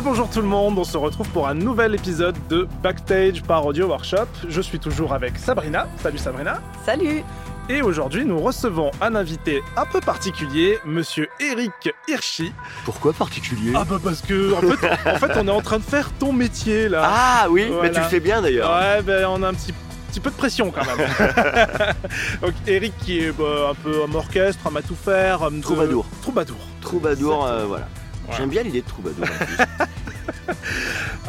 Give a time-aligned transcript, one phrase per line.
[0.00, 3.66] Et bonjour tout le monde, on se retrouve pour un nouvel épisode de Backstage par
[3.66, 4.28] Audio Workshop.
[4.48, 5.88] Je suis toujours avec Sabrina.
[6.02, 6.62] Salut Sabrina.
[6.86, 7.22] Salut
[7.68, 12.50] Et aujourd'hui, nous recevons un invité un peu particulier, monsieur Eric Hirschi.
[12.86, 13.72] Pourquoi particulier?
[13.76, 16.32] Ah bah parce que en fait, en fait, on est en train de faire ton
[16.32, 17.02] métier là.
[17.04, 17.82] Ah oui, Voilà.
[17.82, 18.70] mais tu le fais bien d'ailleurs.
[18.74, 19.74] Ouais, ben on a un petit,
[20.10, 21.06] petit peu de pression quand même.
[22.40, 25.62] Donc Eric qui est bah, un peu homme orchestre, homme à tout faire, homme de-
[25.62, 26.06] Troubadour.
[26.22, 26.56] Troubadour.
[26.80, 27.86] Troubadour, euh, voilà.
[28.30, 28.36] Voilà.
[28.42, 29.24] J'aime bien l'idée de troubadour.
[29.24, 29.56] en plus.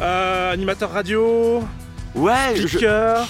[0.00, 1.62] Euh, animateur radio,
[2.16, 2.66] ouais, je.
[2.66, 3.28] speaker,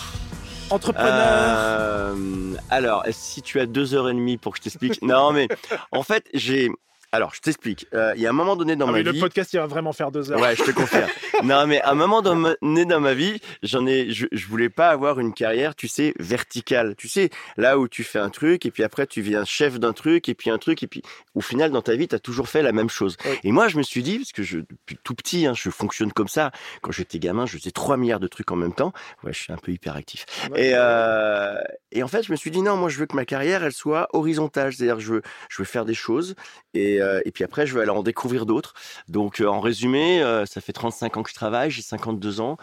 [0.71, 1.11] entrepreneur.
[1.13, 5.03] Euh, alors, si tu as deux heures et demie pour que je t'explique?
[5.03, 5.49] non, mais
[5.91, 6.71] en fait, j'ai.
[7.15, 7.87] Alors, je t'explique.
[7.93, 9.21] Euh, Il y a un moment donné dans Ah ma oui, le vie.
[9.21, 10.41] podcast il va vraiment faire deux heures.
[10.41, 11.09] Ouais, je te confirme.
[11.45, 14.89] non, mais à un moment donné dans ma vie, j'en ai, je, je voulais pas
[14.89, 16.95] avoir une carrière, tu sais, verticale.
[16.97, 19.93] Tu sais, là où tu fais un truc et puis après tu viens chef d'un
[19.93, 21.03] truc et puis un truc et puis
[21.35, 23.19] au final dans ta vie, tu as toujours fait la même chose.
[23.27, 23.39] Oui.
[23.45, 26.13] Et moi, je me suis dit, parce que je, depuis tout petit, hein, je fonctionne
[26.15, 26.51] comme ça.
[26.81, 28.95] Quand j'étais gamin, je faisais 3 milliards de trucs en même temps.
[29.23, 30.25] Ouais, je suis un peu hyperactif.
[30.51, 30.69] Ouais.
[30.69, 31.57] Et, euh,
[31.91, 33.73] et en fait, je me suis dit, non, moi, je veux que ma carrière, elle
[33.73, 34.73] soit horizontale.
[34.73, 36.35] C'est-à-dire, je veux, je veux faire des choses
[36.73, 38.75] et, euh, et puis après, je veux aller en découvrir d'autres.
[39.09, 42.57] Donc, euh, en résumé, euh, ça fait 35 ans que je travaille, j'ai 52 ans.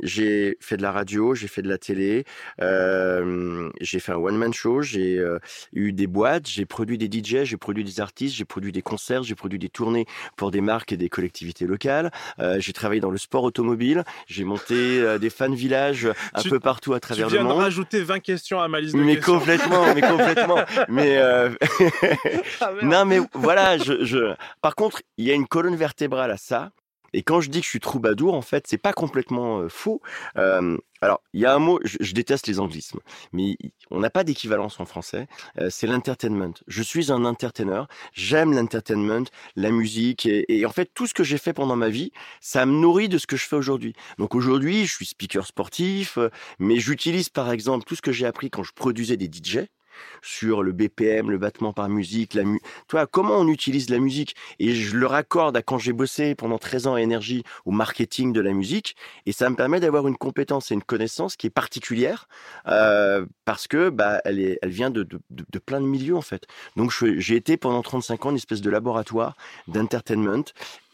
[0.00, 2.24] J'ai fait de la radio, j'ai fait de la télé,
[3.80, 5.22] j'ai fait un one-man show, j'ai
[5.72, 9.22] eu des boîtes, j'ai produit des DJ, j'ai produit des artistes, j'ai produit des concerts,
[9.22, 10.06] j'ai produit des tournées
[10.36, 12.10] pour des marques et des collectivités locales.
[12.58, 16.92] J'ai travaillé dans le sport automobile, j'ai monté des fan villages un Tu- peu partout
[16.94, 17.62] à Tu travers viens le de monde.
[17.62, 19.38] rajouter 20 questions à ma liste de Mais questions.
[19.38, 20.58] complètement, mais complètement.
[20.88, 21.50] Mais euh,
[22.60, 22.81] Ah, merde.
[22.82, 23.78] Non, mais voilà.
[23.78, 24.34] Je.
[24.60, 26.70] Par contre, il y a une colonne vertébrale à ça.
[27.12, 30.00] Et quand je dis que je suis troubadour, en fait, c'est pas complètement euh, faux.
[30.38, 33.00] Euh, alors, il y a un mot, je, déteste les anglismes,
[33.32, 33.56] mais
[33.90, 35.26] on n'a pas d'équivalence en français.
[35.58, 36.54] Euh, c'est l'entertainment.
[36.68, 37.84] Je suis un entertainer.
[38.12, 39.24] J'aime l'entertainment,
[39.56, 42.64] la musique, et, et en fait, tout ce que j'ai fait pendant ma vie, ça
[42.66, 43.94] me nourrit de ce que je fais aujourd'hui.
[44.18, 46.18] Donc aujourd'hui, je suis speaker sportif,
[46.58, 49.66] mais j'utilise par exemple tout ce que j'ai appris quand je produisais des DJ
[50.22, 52.42] sur le BPM, le battement par musique, la.
[52.88, 54.36] Toi, comment on utilise la musique?
[54.58, 58.32] Et je le raccorde à quand j'ai bossé pendant 13 ans à Énergie au marketing
[58.32, 61.50] de la musique, et ça me permet d'avoir une compétence et une connaissance qui est
[61.50, 62.28] particulière
[62.68, 66.22] euh, parce que bah elle est, elle vient de, de, de, plein de milieux en
[66.22, 66.46] fait.
[66.76, 69.36] Donc j'ai été pendant 35 ans une espèce de laboratoire
[69.68, 70.44] d'entertainment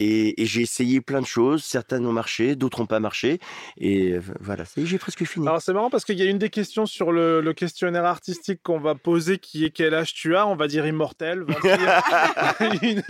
[0.01, 1.65] et, et j'ai essayé plein de choses.
[1.65, 3.39] Certaines ont marché, d'autres n'ont pas marché,
[3.79, 4.65] et voilà.
[4.65, 5.47] Ça y est, j'ai presque fini.
[5.47, 8.61] Alors c'est marrant parce qu'il y a une des questions sur le, le questionnaire artistique
[8.63, 10.47] qu'on va poser qui est quel âge tu as?
[10.47, 11.45] On va dire immortel.
[12.83, 13.03] Une-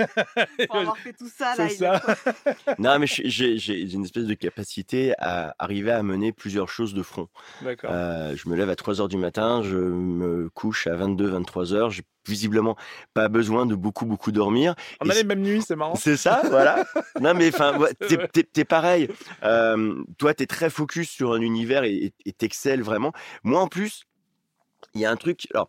[0.67, 2.03] Pour avoir fait tout ça, là, ça.
[2.79, 3.59] Non, mais j'ai-
[3.93, 7.29] une espèce de capacité à arriver à mener plusieurs choses de front.
[7.63, 7.91] D'accord.
[7.93, 11.73] Euh, je me lève à 3 heures du matin, je me couche à 22, 23
[11.73, 11.91] heures.
[11.91, 12.77] J'ai visiblement
[13.15, 14.75] pas besoin de beaucoup, beaucoup dormir.
[15.01, 15.95] On et a les mêmes nuits, c'est marrant.
[15.97, 16.85] C'est ça, voilà.
[17.21, 19.09] Non, mais enfin, ouais, t'es, t'es- pareil.
[19.43, 23.13] Euh, toi, t'es très focus sur un univers et et- et t'excelles vraiment.
[23.43, 24.05] Moi, en plus,
[24.95, 25.49] il y a un truc.
[25.53, 25.69] Alors,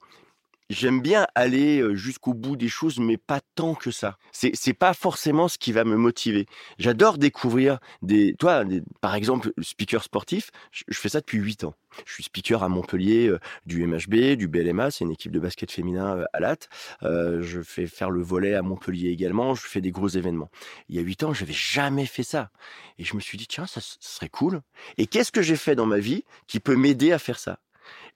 [0.69, 4.17] j'aime bien aller jusqu'au bout des choses, mais pas tant que ça.
[4.31, 6.45] C'est, c'est pas forcément ce qui va me motiver.
[6.77, 8.35] J'adore découvrir des.
[8.37, 8.63] Toi,
[9.01, 11.73] par exemple, speaker sportif, je, fais ça depuis 8 ans.
[12.05, 13.33] Je suis speaker à Montpellier
[13.65, 16.69] du MHB, du BLMA, c'est une équipe de basket féminin à Latte.
[17.03, 19.55] Euh, je fais faire le volet à Montpellier également.
[19.55, 20.49] Je fais des gros événements.
[20.87, 22.51] Il y a huit ans, j'avais jamais fait ça.
[22.97, 24.61] Et je me suis dit, tiens, ça, serait cool.
[24.97, 27.59] Et qu'est-ce que j'ai fait dans ma vie qui peut m'aider à faire ça?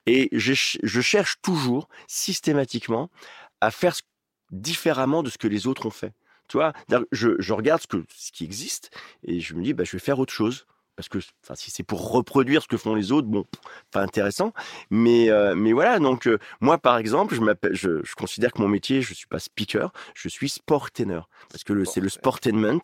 [0.06, 3.10] Et je, ch- je cherche toujours, systématiquement,
[3.60, 3.94] à faire
[4.50, 6.12] différemment de ce que les autres ont fait.
[6.48, 6.72] Tu vois,
[7.10, 8.90] je, je regarde ce, que, ce qui existe
[9.22, 10.66] et je me dis, bah, je vais faire autre chose.
[10.96, 13.44] Parce que enfin, si c'est pour reproduire ce que font les autres, bon,
[13.90, 14.52] pas intéressant.
[14.90, 17.40] Mais, euh, mais voilà, donc euh, moi, par exemple, je,
[17.72, 21.22] je, je considère que mon métier, je suis pas speaker, je suis sportainer.
[21.50, 22.80] Parce que c'est le sportainment,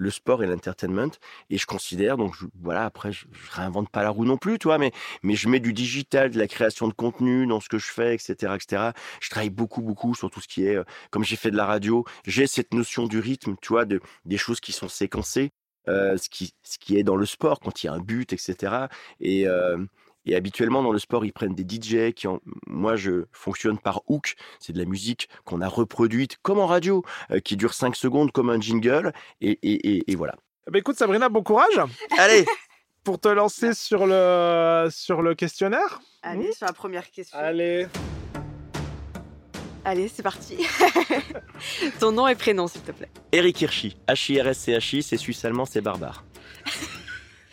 [0.00, 1.10] le sport et l'entertainment.
[1.50, 4.66] Et je considère, donc voilà, après, je, je réinvente pas la roue non plus, tu
[4.66, 4.92] vois, mais,
[5.22, 8.14] mais je mets du digital, de la création de contenu dans ce que je fais,
[8.14, 8.90] etc., etc.
[9.20, 11.66] Je travaille beaucoup, beaucoup sur tout ce qui est, euh, comme j'ai fait de la
[11.66, 15.50] radio, j'ai cette notion du rythme, tu vois, de, des choses qui sont séquencées,
[15.88, 18.32] euh, ce, qui, ce qui est dans le sport, quand il y a un but,
[18.32, 18.86] etc.
[19.20, 19.46] Et,
[20.26, 22.40] et habituellement, dans le sport, ils prennent des DJ qui, en...
[22.66, 24.34] moi, je fonctionne par hook.
[24.58, 28.32] C'est de la musique qu'on a reproduite comme en radio, euh, qui dure 5 secondes
[28.32, 29.12] comme un jingle.
[29.40, 30.34] Et, et, et, et voilà.
[30.70, 31.80] Ben, écoute Sabrina, bon courage
[32.18, 32.44] Allez,
[33.02, 36.00] pour te lancer sur le, sur le questionnaire.
[36.22, 37.38] Allez, sur la première question.
[37.38, 37.86] Allez.
[39.84, 40.58] Allez, c'est parti.
[42.00, 43.08] Ton nom et prénom, s'il te plaît.
[43.32, 46.24] Eric Hirschi, H-I-R-S-C-H-I, c'est suisse-allemand, c'est barbare.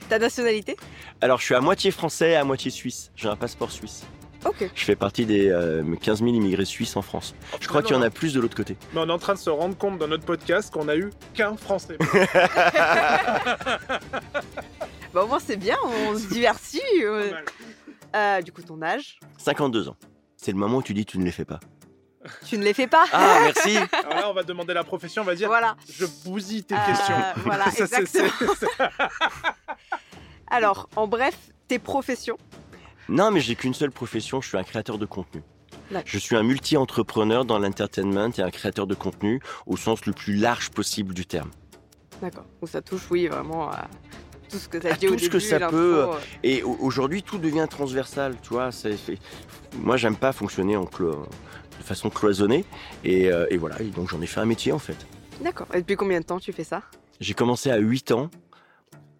[0.09, 0.77] Ta nationalité
[1.21, 3.11] Alors, je suis à moitié français, à moitié suisse.
[3.15, 4.03] J'ai un passeport suisse.
[4.45, 4.69] Ok.
[4.73, 7.33] Je fais partie des euh, 15 000 immigrés suisses en France.
[7.59, 8.77] Je crois qu'il y en a plus de l'autre côté.
[8.93, 11.09] Mais on est en train de se rendre compte dans notre podcast qu'on a eu
[11.33, 11.97] qu'un Français.
[15.13, 16.81] Bah, au moins, c'est bien, on se divertit.
[17.01, 17.31] euh.
[18.15, 19.95] Euh, du coup, ton âge 52 ans.
[20.35, 21.59] C'est le moment où tu dis tu ne les fais pas.
[22.45, 25.25] Tu ne les fais pas Ah, merci Alors là, on va demander la profession, on
[25.25, 25.77] va dire Voilà.
[25.89, 27.15] je bousille tes Euh, questions.
[27.45, 28.29] Voilà, Ça, c'est- exactement.
[30.49, 32.37] Alors, en bref, tes professions.
[33.09, 35.41] Non, mais j'ai qu'une seule profession, je suis un créateur de contenu.
[36.05, 40.35] Je suis un multi-entrepreneur dans l'entertainment et un créateur de contenu au sens le plus
[40.35, 41.49] large possible du terme.
[42.21, 42.45] D'accord.
[42.61, 43.87] Donc ça touche, oui, vraiment à
[44.49, 46.13] tout ce que À dit au tout ce que ça peut, euh.
[46.43, 48.71] Et au- aujourd'hui, tout devient transversal, tu vois.
[48.71, 48.97] c'est-
[49.77, 51.25] Moi, j'aime pas fonctionner en clo-
[51.77, 52.65] de façon cloisonnée.
[53.03, 54.97] Et, euh, et voilà, et donc j'en ai fait un métier en fait.
[55.41, 55.67] D'accord.
[55.73, 56.81] Et depuis combien de temps tu fais ça?
[57.19, 58.29] J'ai commencé à 8 ans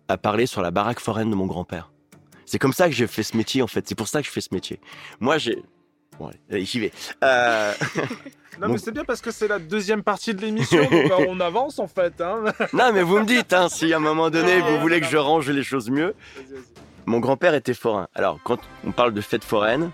[0.07, 1.91] à parler sur la baraque foraine de mon grand-père.
[2.45, 3.87] C'est comme ça que j'ai fait ce métier en fait.
[3.87, 4.79] C'est pour ça que je fais ce métier.
[5.19, 5.61] Moi, j'ai.
[6.17, 6.91] Bon, allez, j'y vais.
[7.23, 7.73] Euh,
[8.59, 11.39] Non, mais c'est bien parce que c'est la deuxième partie de l'émission, donc bah, on
[11.39, 12.19] avance en fait.
[12.21, 12.43] Hein.
[12.73, 15.17] non, mais vous me dites, hein, si à un moment donné, vous voulez que je
[15.17, 16.15] range les choses mieux.
[16.35, 16.63] Vas-y, vas-y.
[17.05, 18.07] Mon grand-père était forain.
[18.15, 19.91] Alors, quand on parle de fête foraine,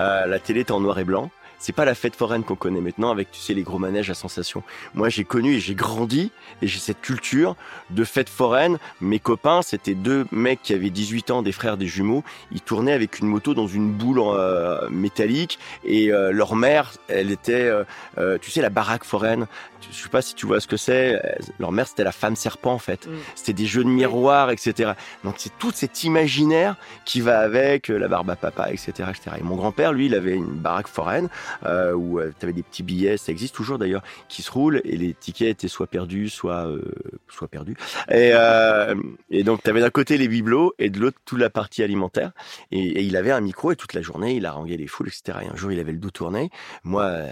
[0.00, 1.30] euh, la télé est en noir et blanc.
[1.58, 4.14] C'est pas la fête foraine qu'on connaît maintenant avec, tu sais, les gros manèges à
[4.14, 4.62] sensation.
[4.94, 6.30] Moi, j'ai connu et j'ai grandi
[6.62, 7.56] et j'ai cette culture
[7.90, 8.78] de fête foraine.
[9.00, 12.24] Mes copains, c'était deux mecs qui avaient 18 ans, des frères, des jumeaux.
[12.52, 17.30] Ils tournaient avec une moto dans une boule euh, métallique et euh, leur mère, elle
[17.30, 17.84] était, euh,
[18.18, 19.46] euh, tu sais, la baraque foraine.
[19.90, 21.14] Je sais pas si tu vois ce que c'est.
[21.14, 23.06] Euh, Leur mère, c'était la femme serpent, en fait.
[23.06, 23.10] Mm.
[23.34, 24.92] C'était des jeux de miroirs, etc.
[25.24, 29.36] Donc, c'est tout cet imaginaire qui va avec euh, la barbe à papa, etc., etc.
[29.38, 31.28] Et mon grand-père, lui, il avait une baraque foraine
[31.64, 34.96] euh, où tu avais des petits billets, ça existe toujours d'ailleurs, qui se roulent et
[34.96, 36.82] les tickets étaient soit perdus, soit euh,
[37.28, 37.76] soit perdus.
[38.08, 38.94] Et, euh,
[39.30, 42.32] et donc, tu avais d'un côté les bibelots et de l'autre toute la partie alimentaire.
[42.70, 45.38] Et, il avait un micro et toute la journée, il haranguait les foules, etc.
[45.42, 46.50] Et un jour, il avait le dos tourné.
[46.84, 47.28] Moi, euh,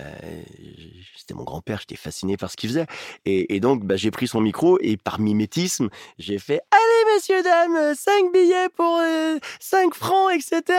[1.16, 2.86] c'était mon grand-père, j'étais fasciné par ce qu'il faisait.
[3.24, 5.88] Et, et donc, bah, j'ai pris son micro et par mimétisme,
[6.18, 9.00] j'ai fait Allez, messieurs, dames, 5 billets pour
[9.60, 10.78] 5 francs, etc.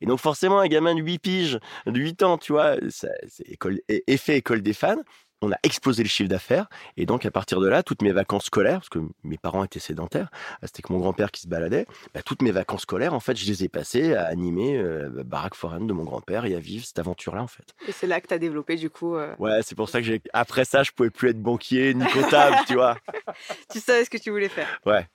[0.00, 3.10] Et donc, forcément, un gamin de 8 piges, de 8 ans, tu vois, c'est
[3.46, 4.96] école, effet école des fans.
[5.42, 6.68] On a explosé le chiffre d'affaires.
[6.96, 9.78] Et donc, à partir de là, toutes mes vacances scolaires, parce que mes parents étaient
[9.80, 13.20] sédentaires, euh, c'était que mon grand-père qui se baladait, bah, toutes mes vacances scolaires, en
[13.20, 16.54] fait, je les ai passées à animer euh, la baraque foraine de mon grand-père et
[16.54, 17.74] à vivre cette aventure-là, en fait.
[17.86, 19.16] Et c'est là que tu as développé, du coup.
[19.16, 20.22] euh, Ouais, c'est pour ça que j'ai.
[20.32, 22.96] Après ça, je pouvais plus être banquier ni comptable, tu vois.
[23.70, 24.80] Tu savais ce que tu voulais faire.
[24.86, 25.06] Ouais.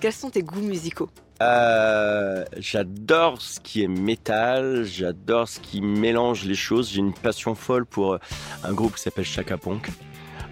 [0.00, 1.10] Quels sont tes goûts musicaux?
[1.40, 6.90] Euh, j'adore ce qui est métal, j'adore ce qui mélange les choses.
[6.90, 8.18] J'ai une passion folle pour euh,
[8.64, 9.88] un groupe qui s'appelle Chaka Ponk.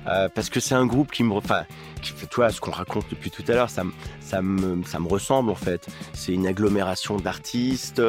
[0.06, 1.64] Euh, parce que c'est un groupe qui me, enfin,
[2.00, 3.82] qui vois, ce qu'on raconte depuis tout à l'heure, ça,
[4.20, 5.84] ça me, ça me ressemble en fait.
[6.12, 8.00] C'est une agglomération d'artistes.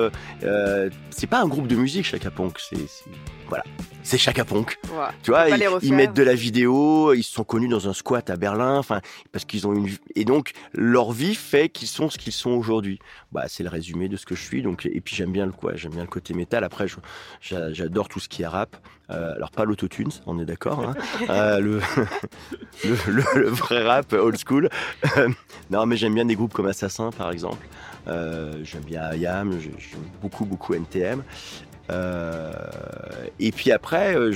[1.10, 3.06] C'est pas un groupe de musique Chaka c'est, c'est-
[3.48, 3.64] voilà,
[4.08, 4.80] c'est Chaka Ponk.
[5.22, 5.50] Tu vois,
[5.82, 9.02] ils, mettent de la vidéo, ils se sont connus dans un squat à Berlin, enfin,
[9.34, 13.00] parce qu'ils ont une et donc leur vie fait qu'ils sont ce qu'ils sont aujourd'hui.
[13.34, 14.62] Bah, c'est le résumé de ce que je suis.
[14.62, 16.64] Donc et puis j'aime bien le quoi, j'aime bien le côté métal.
[16.64, 16.86] Après,
[17.42, 18.78] j'adore tout ce qui est rap.
[19.10, 20.80] Euh, alors pas l'autotune, on est d'accord.
[20.82, 20.94] Hein
[21.30, 21.82] Euh, le,
[22.86, 24.70] le, le- le vrai rap old school.
[25.18, 25.30] Euh,
[25.70, 27.66] non, mais j'aime bien des groupes comme Assassin, par exemple.
[28.08, 29.74] Euh, j'aime bien IAM, j'aime
[30.22, 31.24] beaucoup beaucoup NTM.
[31.90, 32.52] Euh,
[33.40, 34.34] et puis après, euh,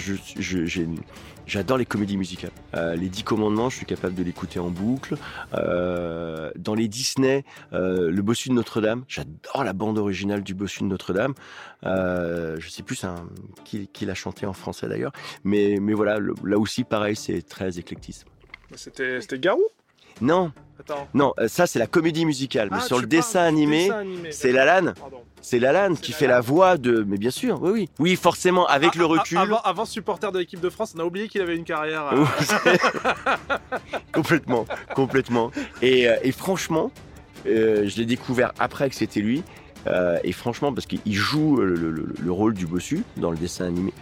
[1.46, 2.51] j'adore les comédies musicales.
[2.75, 5.15] Euh, les Dix Commandements, je suis capable de l'écouter en boucle.
[5.51, 11.34] Dans les Disney, le Bossu de Notre-Dame, j'adore la bande originale du Bossu de Notre-Dame.
[11.84, 13.05] Je sais plus
[13.63, 18.27] qui, l'a chanté en français d'ailleurs, mais, mais voilà, là aussi pareil, c'est très éclectisme.
[18.75, 19.63] C'était Garou?
[20.22, 21.08] Non, Attends.
[21.13, 24.32] non, euh, ça c'est la comédie musicale, mais Ah, sur le dessin animé, dessin animé,
[24.32, 24.51] c'est.
[24.51, 24.94] Lalanne.
[25.44, 26.20] C'est Lalanne qui Lalanne.
[26.20, 27.04] fait la voix de.
[27.08, 27.90] Mais bien sûr, oui, oui.
[28.00, 29.38] Oui, forcément, avec Ah, le ah, recul.
[29.40, 32.06] Avant, avant supporter de l'équipe de France, on a oublié qu'il avait une carrière.
[32.13, 32.25] euh,
[34.13, 35.51] complètement, complètement.
[35.82, 36.92] Et, euh, et franchement,
[37.48, 39.44] euh, je l'ai découvert après que c'était lui.
[39.88, 43.38] Euh, et franchement, parce qu'il joue le, le- le- le rôle du bossu dans le
[43.38, 43.94] dessin animé.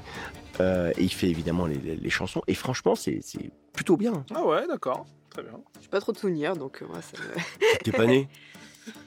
[0.60, 2.42] Et il fait évidemment les, les- les chansons.
[2.48, 4.26] Et franchement, c'est c'est plutôt bien.
[4.36, 5.06] Ah ouais, d'accord.
[5.40, 5.60] Très bien.
[5.82, 8.28] J'ai pas trop de souvenirs, donc euh, moi, ça me- T'es pas né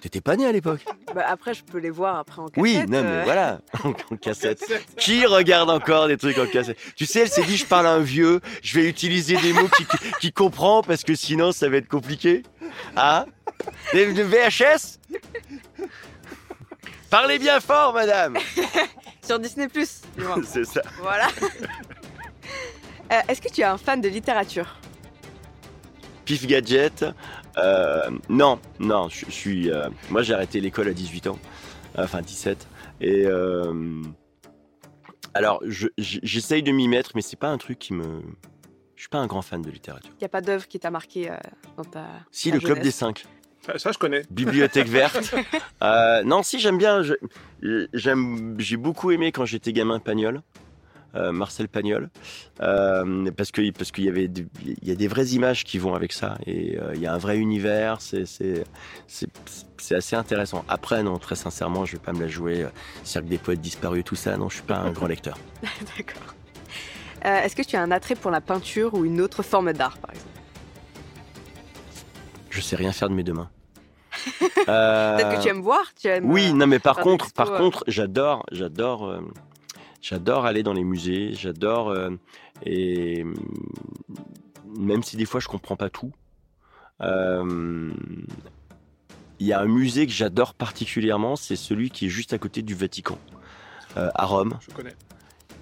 [0.00, 0.80] T'étais pas né à l'époque
[1.14, 2.62] Bah, après, je peux les voir après en cassette.
[2.62, 4.64] Oui, non, mais euh, voilà, en, cassette.
[4.96, 6.78] Qui regarde encore des trucs en cassette?
[6.96, 9.68] Tu sais, elle s'est dit, je parle à un vieux, je vais utiliser des mots
[9.76, 9.84] qui,
[10.20, 12.44] qui comprend parce que sinon ça va être compliqué.
[12.96, 13.26] Ah?
[13.92, 14.98] Des des VHS
[17.10, 18.38] Parlez bien fort, madame
[19.22, 20.00] Sur Disney+, Plus.
[20.46, 20.80] C'est ça.
[21.00, 21.28] Voilà.
[23.12, 24.78] Euh, Est-ce que tu es un fan de littérature?
[26.24, 27.04] Pif Gadget.
[27.58, 29.70] euh, non, non, je je suis.
[29.70, 31.38] euh, moi, j'ai arrêté l'école à 18 ans,
[31.96, 32.66] enfin 17.
[33.00, 34.02] Et euh,
[35.34, 38.20] alors, je- j'essaye de m'y mettre, mais c'est pas un truc qui me.
[38.96, 40.12] Je suis pas un grand fan de littérature.
[40.14, 41.34] Il n'y a pas d'œuvre qui t'a marqué euh,
[41.76, 42.06] dans ta.
[42.30, 43.24] Si, ta le club des cinq.
[43.66, 44.22] Ça, ça, je connais.
[44.30, 45.34] Bibliothèque verte.
[45.82, 47.02] Euh, non, si j'aime bien.
[47.62, 50.42] J'ai beaucoup aimé quand j'étais gamin Pagnol,
[51.14, 52.10] Marcel Pagnol,
[52.60, 55.78] euh, parce que parce qu'il y avait des- il y a des vraies images qui
[55.78, 58.00] vont avec ça et euh, il y a un vrai univers.
[58.00, 60.64] C'est c'est assez intéressant.
[60.68, 62.62] Après, non, très sincèrement, je vais pas me la jouer.
[62.62, 62.68] euh,
[63.04, 64.36] Cirque des poètes disparus, tout ça.
[64.36, 65.36] Non, je suis pas un grand lecteur.
[65.62, 66.34] D'accord.
[67.24, 69.96] Euh, Est-ce que tu as un attrait pour la peinture ou une autre forme d'art,
[69.98, 70.28] par exemple?
[72.50, 73.50] Je sais rien faire de mes deux mains.
[74.68, 77.50] Euh, Peut-être que tu aimes voir tu aimes, Oui, euh, non, mais par contre, par
[77.52, 77.58] euh.
[77.58, 79.20] contre, j'adore, j'adore, euh,
[80.02, 81.32] j'adore aller dans les musées.
[81.32, 82.10] J'adore euh,
[82.66, 83.24] et
[84.76, 86.12] même si des fois je comprends pas tout,
[87.00, 87.90] euh,
[89.38, 92.62] il y a un musée que j'adore particulièrement, c'est celui qui est juste à côté
[92.62, 93.18] du Vatican,
[93.96, 94.58] euh, à Rome.
[94.60, 94.94] Je connais.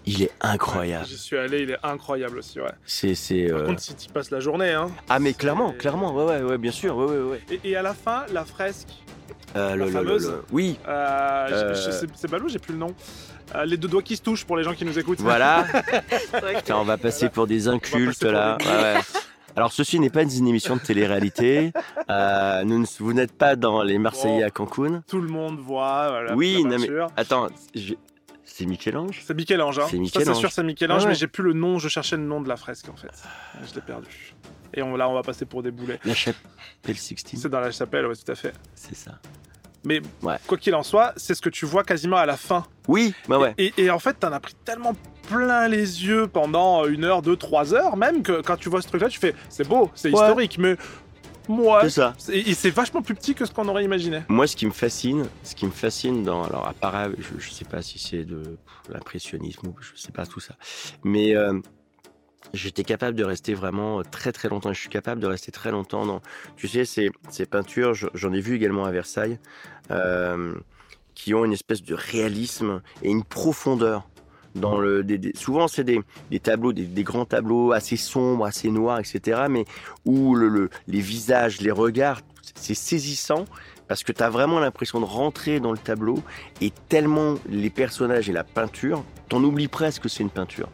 [0.07, 1.07] Il est incroyable.
[1.07, 2.73] J'y suis allé, il est incroyable aussi, ouais.
[2.85, 3.49] C'est, c'est.
[3.49, 4.91] Par euh, contre, si tu passes la journée, hein.
[5.09, 7.41] Ah mais clairement, clairement, ouais, ouais, ouais, bien sûr, ouais, ouais, ouais.
[7.51, 8.89] Et, et à la fin, la fresque,
[9.57, 10.29] Euh, le- le- le- fameuse.
[10.31, 11.75] le- Oui, euh, Euh.
[12.15, 12.95] c'est- balou, j'ai plus le nom.
[13.55, 15.21] Euh, les deux doigts qui se touchent pour les gens qui nous écoutent.
[15.21, 15.65] voilà.
[16.57, 18.57] Putain, on va passer pour des incultes là.
[18.59, 19.01] des- Ouais, ouais.
[19.57, 21.73] Alors ceci n'est pas une émission de télé-réalité.
[22.09, 24.47] Euh, nous vous n'êtes pas dans les Marseillais Bon.
[24.47, 25.03] à Cancun.
[25.09, 26.09] Tout le monde voit.
[26.11, 26.89] Voilà, Oui, la non, mais-.
[27.17, 27.95] Attends, je-
[28.45, 29.21] c'est Michel-Ange?
[29.27, 29.81] C'est Michel-Ange.
[29.81, 29.87] Hein.
[29.91, 30.25] C'est.
[30.25, 31.09] C'est sûr, c'est Michel-Ange, Ah ouais.
[31.11, 31.81] mais j'ai plus le nom.
[31.81, 33.11] Je cherchais le nom de la fresque en fait.
[33.69, 34.35] Je l'ai perdu.
[34.73, 35.99] Et on, là, on va passer pour des boulets.
[36.05, 38.53] La chapelle Sixtine, C'est dans la chapelle, ouais, tout à fait.
[38.77, 39.19] c'est ça.
[39.85, 40.37] Mais Ouais.
[40.47, 42.65] quoi qu'il en soit, c'est ce que tu vois quasiment à la fin.
[42.89, 43.55] Oui, bah ouais.
[43.59, 44.95] Et, et en fait, t'en as pris tellement
[45.29, 48.89] plein les yeux pendant une heure, deux, trois heures, même que quand tu vois ce
[48.89, 50.15] truc-là, tu fais c'est beau, c'est Ouais.
[50.21, 50.77] historique, mais
[51.49, 52.15] moi, C'est ça.
[52.33, 54.21] et c'est vachement plus petit que ce qu'on aurait imaginé.
[54.29, 57.51] Moi, ce qui me fascine, ce qui me fascine dans, alors à part, je, je
[57.51, 58.59] sais pas si c'est de
[58.89, 60.55] l'impressionnisme ou je sais pas tout ça,
[61.05, 61.59] mais euh,
[62.55, 64.73] j'étais capable de rester vraiment très très longtemps.
[64.73, 66.21] Je suis capable de rester très longtemps dans,
[66.57, 67.95] tu sais, ces, ces peintures.
[67.95, 69.39] je- J'en ai vu également à Versailles,
[69.91, 70.55] euh,
[71.15, 74.07] qui ont une espèce de réalisme et une profondeur.
[74.57, 78.69] Dans le, des- souvent, c'est des, des tableaux, des, des grands tableaux assez sombres, assez
[78.71, 79.43] noirs, etc.
[79.49, 79.65] Mais
[80.05, 82.21] où le, le- les visages, les regards,
[82.57, 83.45] c'est saisissant
[83.87, 86.21] parce que tu as vraiment l'impression de rentrer dans le tableau
[86.61, 90.69] et tellement les personnages et la peinture, t'en oublies presque que c'est une peinture.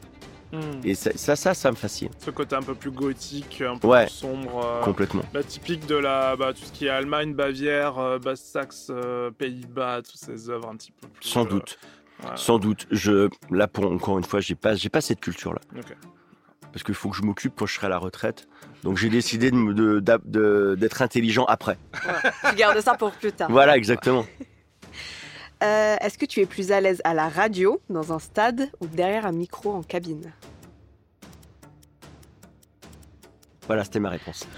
[0.85, 3.87] Et ça, ça, ça, ça me fascine Ce côté un peu plus gothique, un peu
[3.89, 4.07] Ouais.
[4.07, 4.65] plus sombre.
[4.65, 5.23] euh, complètement.
[5.33, 10.03] bah, typique de la, bah, tout ce qui est Allemagne, Bavière, euh, Basse-Saxe, euh, Pays-Bas,
[10.03, 11.29] toutes ces œuvres un petit peu plus.
[11.29, 11.79] Sans euh, doute,
[12.23, 12.31] ouais.
[12.37, 12.87] sans doute.
[12.91, 15.61] Je, là, pour encore une fois, j'ai pas, j'ai pas cette culture-là.
[16.73, 18.49] Parce qu'il faut que je m'occupe quand je serai à la retraite.
[18.83, 21.79] Donc j'ai décidé de d'être intelligent après.
[22.51, 23.51] Tu gardes ça pour plus tard.
[23.51, 24.27] Voilà, exactement.
[25.63, 28.87] Euh, Est-ce que tu es plus à l'aise à la radio, dans un stade ou
[28.87, 30.33] derrière un micro en cabine?
[33.67, 34.47] Voilà, c'était ma réponse.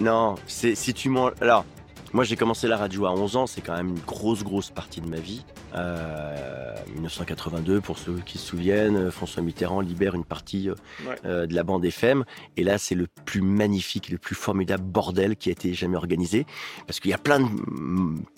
[0.00, 1.28] Non, c'est si tu m'en.
[1.42, 1.66] Alors,
[2.12, 5.00] moi j'ai commencé la radio à 11 ans, c'est quand même une grosse grosse partie
[5.00, 5.44] de ma vie.
[5.74, 10.74] Euh, 1982, pour ceux qui se souviennent, euh, François Mitterrand libère une partie euh,
[11.06, 11.14] Ouais.
[11.24, 12.24] euh, de la bande FM,
[12.56, 16.46] et là c'est le plus magnifique, le plus formidable bordel qui a été jamais organisé,
[16.86, 17.46] parce qu'il y a plein de,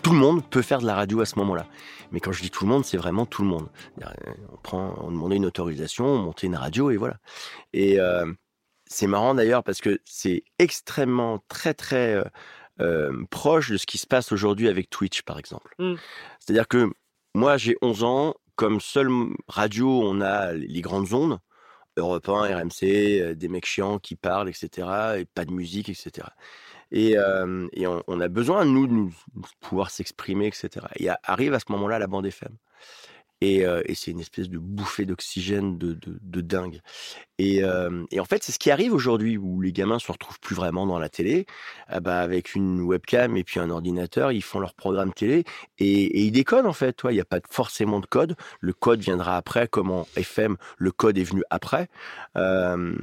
[0.03, 1.67] tout le monde peut faire de la radio à ce moment-là.
[2.11, 3.69] Mais quand je dis tout le monde, c'est vraiment tout le monde.
[4.53, 7.17] On prend, on demandait une autorisation, on montait une radio et voilà.
[7.73, 8.27] Et euh,
[8.87, 12.23] c'est marrant d'ailleurs parce que c'est extrêmement très très
[12.83, 15.75] euh, proche de ce qui se passe aujourd'hui avec Twitch par exemple.
[15.79, 15.95] Mm.
[16.41, 16.91] C'est-à-dire que
[17.35, 19.09] moi j'ai 11 ans, comme seule
[19.49, 21.39] radio on a les grandes ondes,
[21.97, 24.89] Europe 1, RMC, euh, des mecs chiants qui parlent, etc.
[25.19, 26.29] et pas de musique, etc.
[26.91, 30.87] Et, euh, et on, on a besoin, nous, de nous de pouvoir s'exprimer, etc.
[30.97, 32.57] Et arrive à ce moment-là la bande FM.
[33.43, 36.81] Et, euh, et c'est une espèce de bouffée d'oxygène de, de, de dingue.
[37.39, 40.39] Et, euh, et en fait, c'est ce qui arrive aujourd'hui où les gamins se retrouvent
[40.39, 41.47] plus vraiment dans la télé.
[41.89, 45.43] Ah bah, avec une webcam et puis un ordinateur, ils font leur programme télé
[45.79, 46.93] et, et ils décodent en fait.
[46.93, 48.37] Toi, il n'y a pas forcément de code.
[48.61, 51.89] Le code viendra après, comme en FM, le code est venu après.
[52.37, 52.95] Euh,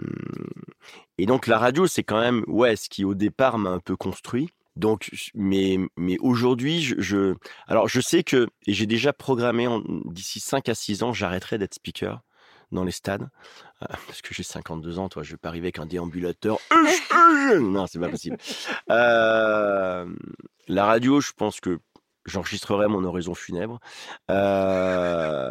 [1.17, 3.98] et donc la radio, c'est quand même ouais ce qui au départ m'a un peu
[3.98, 4.51] construit.
[4.80, 7.36] Donc, mais mais aujourd'hui, je, je
[7.68, 9.68] alors je sais que j'ai déjà programmé
[10.06, 12.22] d'ici 5 à 6 ans, j'arrêterai d'être speaker
[12.72, 13.30] dans les stades
[13.82, 15.08] Euh, parce que j'ai 52 ans.
[15.10, 16.60] Toi, je vais pas arriver avec un déambulateur.
[17.60, 18.38] non, c'est pas possible.
[18.90, 20.06] Euh,
[20.68, 21.80] la radio, je pense que
[22.26, 23.80] j'enregistrerai mon oraison funèbre.
[24.30, 25.48] Euh,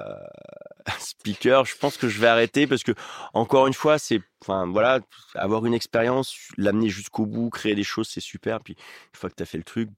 [0.99, 2.93] speaker, je pense que je vais arrêter parce que
[3.35, 5.01] encore une fois, c'est, enfin voilà,
[5.35, 8.61] avoir une expérience, l'amener jusqu'au bout, créer des choses, c'est super.
[8.61, 9.91] Puis une fois que tu as fait le truc,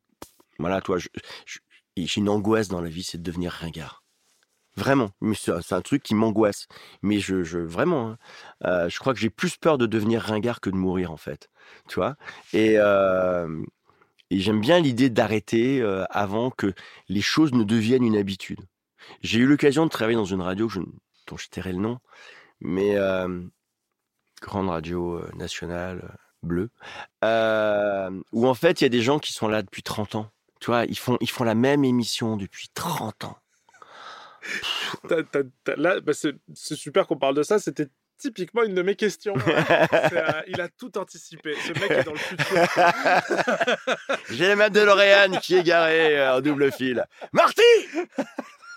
[0.59, 4.03] voilà, toi, j'ai une angoisse dans la vie, c'est de devenir ringard.
[4.77, 6.67] Vraiment, c'est un truc qui m'angoisse.
[7.03, 8.19] Mais je, vraiment, hein,
[8.65, 11.51] euh, je crois que j'ai plus peur de devenir ringard que de mourir en fait.
[11.89, 12.17] Tu vois?
[12.53, 13.63] Et, euh,
[14.31, 16.73] j'aime bien l'idée d'arrêter euh, avant que
[17.09, 18.61] les choses ne deviennent une habitude.
[19.23, 20.81] J'ai eu l'occasion de travailler dans une radio je-
[21.27, 21.99] dont je tairai le nom,
[22.61, 23.43] mais euh,
[24.43, 26.09] grande radio euh, nationale euh,
[26.43, 26.71] bleue,
[27.25, 30.31] euh, où en fait il y a des gens qui sont là depuis 30 ans.
[30.61, 33.39] Tu vois, ils font, ils font la même émission depuis 30 ans.
[35.77, 37.59] Là, bah, c'est super qu'on parle de ça.
[37.59, 37.89] C'était
[38.19, 39.35] typiquement une de mes questions.
[40.13, 41.55] Euh, il a tout anticipé.
[41.67, 42.47] Ce mec est dans le futur.
[44.31, 47.05] J'ai ma DeLorean qui est garée en double fil.
[47.33, 47.63] Marty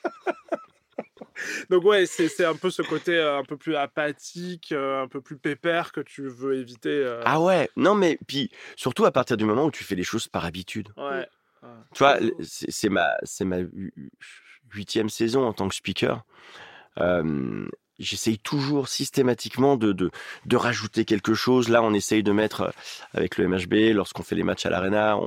[1.69, 5.07] Donc ouais, c'est c'est un peu ce côté euh, un peu plus apathique, euh, un
[5.07, 6.89] peu plus pépère que tu veux éviter.
[6.89, 7.21] euh.
[7.25, 10.27] Ah ouais, non mais puis surtout à partir du moment où tu fais les choses
[10.27, 10.89] par habitude.
[10.97, 11.27] Ouais.
[11.93, 14.11] Tu vois, c'est ma, c'est ma hu- hu-
[14.73, 16.25] huitième saison en tant que speaker.
[18.03, 21.69] J'essaye toujours systématiquement de, de, rajouter quelque chose.
[21.69, 22.69] Là, on essaye de mettre euh,
[23.13, 25.17] avec le MHB, lorsqu'on fait les matchs à l'Arena,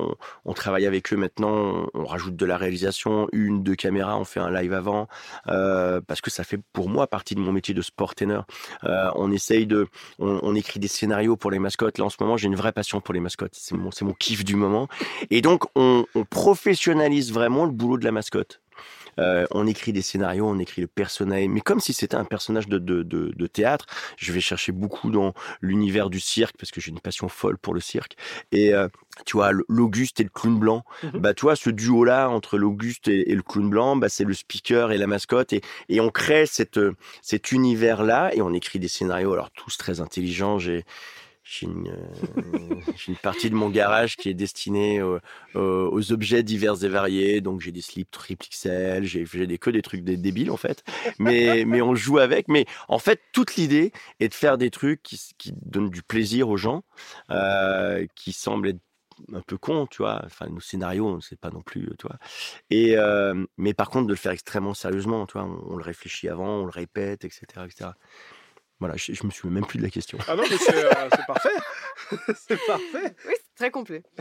[0.45, 4.39] on, travaille avec eux maintenant, on, rajoute de la réalisation, une, deux caméras, on fait
[4.39, 5.07] un live avant,
[5.47, 8.45] euh, parce que ça fait pour moi partie de mon métier de sport teneur.
[8.83, 9.87] Euh, on essaye de,
[10.19, 11.97] on, écrit des scénarios pour les mascottes.
[11.97, 13.53] Là, en ce moment, j'ai une vraie passion pour les mascottes.
[13.53, 14.87] C'est mon, mon kiff du moment.
[15.29, 18.61] Et donc, on, on professionnalise vraiment le boulot de la mascotte.
[19.19, 22.67] Euh, on écrit des scénarios, on écrit le personnage, mais comme si c'était un personnage
[22.67, 23.85] de, de, de, de théâtre.
[24.17, 27.73] Je vais chercher beaucoup dans l'univers du cirque parce que j'ai une passion folle pour
[27.73, 28.15] le cirque.
[28.51, 28.87] Et euh,
[29.25, 31.19] tu vois, l'Auguste et le clown blanc, Mhm.
[31.19, 34.33] bah tu vois, ce duo-là entre l'Auguste et, et le clown blanc, bah c'est le
[34.33, 38.79] speaker et la mascotte, et, et on crée cette, euh, cet univers-là et on écrit
[38.79, 39.33] des scénarios.
[39.33, 40.59] Alors tous très intelligents.
[40.59, 40.85] J'ai
[41.49, 41.95] j'ai une, euh,
[42.95, 47.41] j'ai une partie de mon garage qui est destinée aux, objets divers et variés.
[47.41, 50.83] Donc j'ai des slips triple XL, j'ai des que des trucs dé- débiles en fait.
[51.19, 52.47] Mais mais on joue avec.
[52.47, 56.57] Mais en fait toute l'idée est de faire des trucs qui, donnent du plaisir aux
[56.57, 56.83] gens,
[57.31, 58.81] euh, qui semblent être
[59.33, 60.21] un peu cons, tu vois.
[60.25, 62.17] Enfin nos scénarios, c'est pas non plus, tu vois.
[62.69, 65.45] Et euh, mais par contre de le faire extrêmement sérieusement, tu vois.
[65.45, 67.91] On, on le réfléchit avant, on le répète, etc., etc.
[68.79, 70.17] Voilà, je, je me souviens même plus de la question.
[70.27, 70.89] Ah non, mais c'est euh,
[71.27, 71.49] parfait.
[72.35, 73.15] c'est parfait.
[73.27, 74.03] Oui, c'est très complet.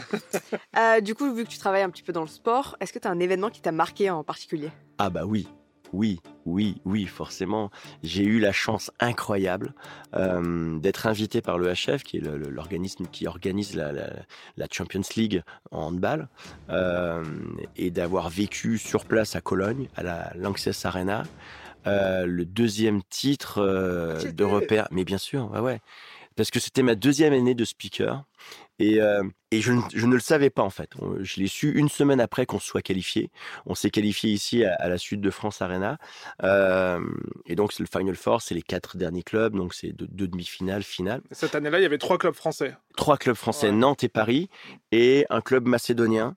[0.78, 2.98] Euh, du coup, vu que tu travailles un petit peu dans le sport, est-ce que
[2.98, 4.70] tu as un événement qui t'a marqué en particulier?
[4.98, 5.48] Ah bah oui,
[5.92, 7.70] oui, oui, oui, forcément.
[8.02, 9.74] J'ai eu la chance incroyable
[10.14, 14.12] euh, d'être invité par le HF, qui est l'organisme qui organise la, la-
[14.56, 16.28] la Champions League en handball,
[16.70, 17.24] euh,
[17.76, 21.22] et d'avoir vécu sur place à Cologne, à la Lanxess Arena,
[21.86, 24.88] euh, le deuxième titre euh, Tu de repère.
[24.90, 25.80] Mais bien sûr, ouais, ouais.
[26.36, 28.24] Parce que c'était ma deuxième année de speaker.
[28.78, 29.22] Et, euh,
[29.52, 30.90] et je, ne- je ne le savais pas en fait.
[31.20, 33.30] Je l'ai su une semaine après qu'on soit qualifié.
[33.64, 35.96] On s'est qualifié ici à, à la Sud de France Arena.
[36.42, 37.00] Euh,
[37.46, 39.54] et donc c'est le Final Four, c'est les quatre derniers clubs.
[39.56, 41.22] Donc c'est de- deux demi-finales, finale.
[41.30, 42.76] Cette année-là, il y avait trois clubs français.
[42.98, 43.72] Trois clubs français, Ouais.
[43.76, 44.50] Nantes et Paris,
[44.92, 46.36] et un club macédonien.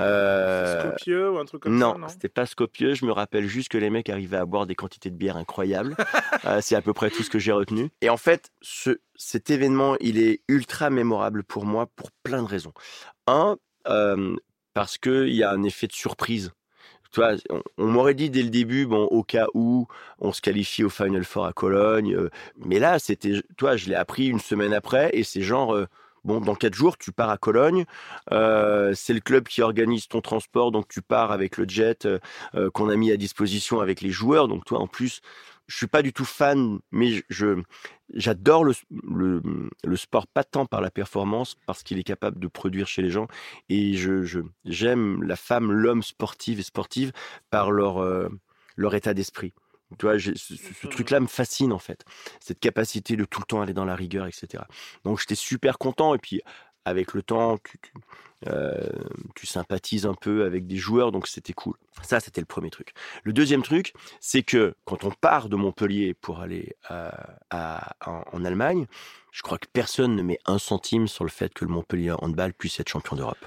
[0.00, 2.94] Euh, Scopieux ou un truc comme non, ça, non c'était pas Scopieux.
[2.94, 5.96] Je me rappelle juste que les mecs arrivaient à boire des quantités de bière incroyables.
[6.44, 7.90] Euh, c'est à peu près tout ce que j'ai retenu.
[8.00, 12.46] Et en fait, ce, cet événement, il est ultra mémorable pour moi pour plein de
[12.46, 12.72] raisons.
[13.26, 13.56] Un,
[13.88, 14.36] euh,
[14.72, 16.52] parce qu'il y a un effet de surprise.
[17.10, 19.88] Tu vois, on, on m'aurait dit dès le début, bon, au cas où
[20.20, 22.16] on se qualifie au Final Four à Cologne.
[22.56, 25.76] mais là, c'était, toi, je l'ai appris une semaine après, et c'est genre,
[26.24, 27.84] bon, dans quatre jours, tu pars à Cologne.
[28.32, 32.18] Euh, c'est le club qui organise ton transport, donc tu pars avec le jet euh,
[32.54, 34.48] euh, qu'on a mis à disposition avec les joueurs.
[34.48, 35.20] Donc toi, en plus,
[35.66, 37.62] je suis pas du tout fan, mais je-
[38.14, 38.72] j'adore le,
[39.84, 43.10] le, sport pas tant par la performance, parce qu'il est capable de produire chez les
[43.10, 43.28] gens.
[43.68, 44.24] Et je
[44.64, 47.12] j'aime la femme, l'homme sportive et sportive
[47.50, 48.02] par leur
[48.76, 49.52] leur état d'esprit.
[49.98, 50.90] Tu vois, ce, Mhm.
[50.90, 52.04] truc-là me fascine en fait,
[52.40, 54.64] cette capacité de tout le temps aller dans la rigueur, etc.
[55.04, 56.42] Donc j'étais super content et puis
[56.84, 57.92] avec le temps, tu, tu,
[58.48, 58.86] euh,
[59.34, 61.74] tu sympathises un peu avec des joueurs, donc c'était cool.
[62.02, 62.92] Ça, c'était le premier truc.
[63.24, 68.22] Le deuxième truc, c'est que quand on part de Montpellier pour aller à- à- en,
[68.32, 68.86] en Allemagne,
[69.32, 72.52] je crois que personne ne met un centime sur le fait que le Montpellier handball
[72.54, 73.44] puisse être champion d'Europe.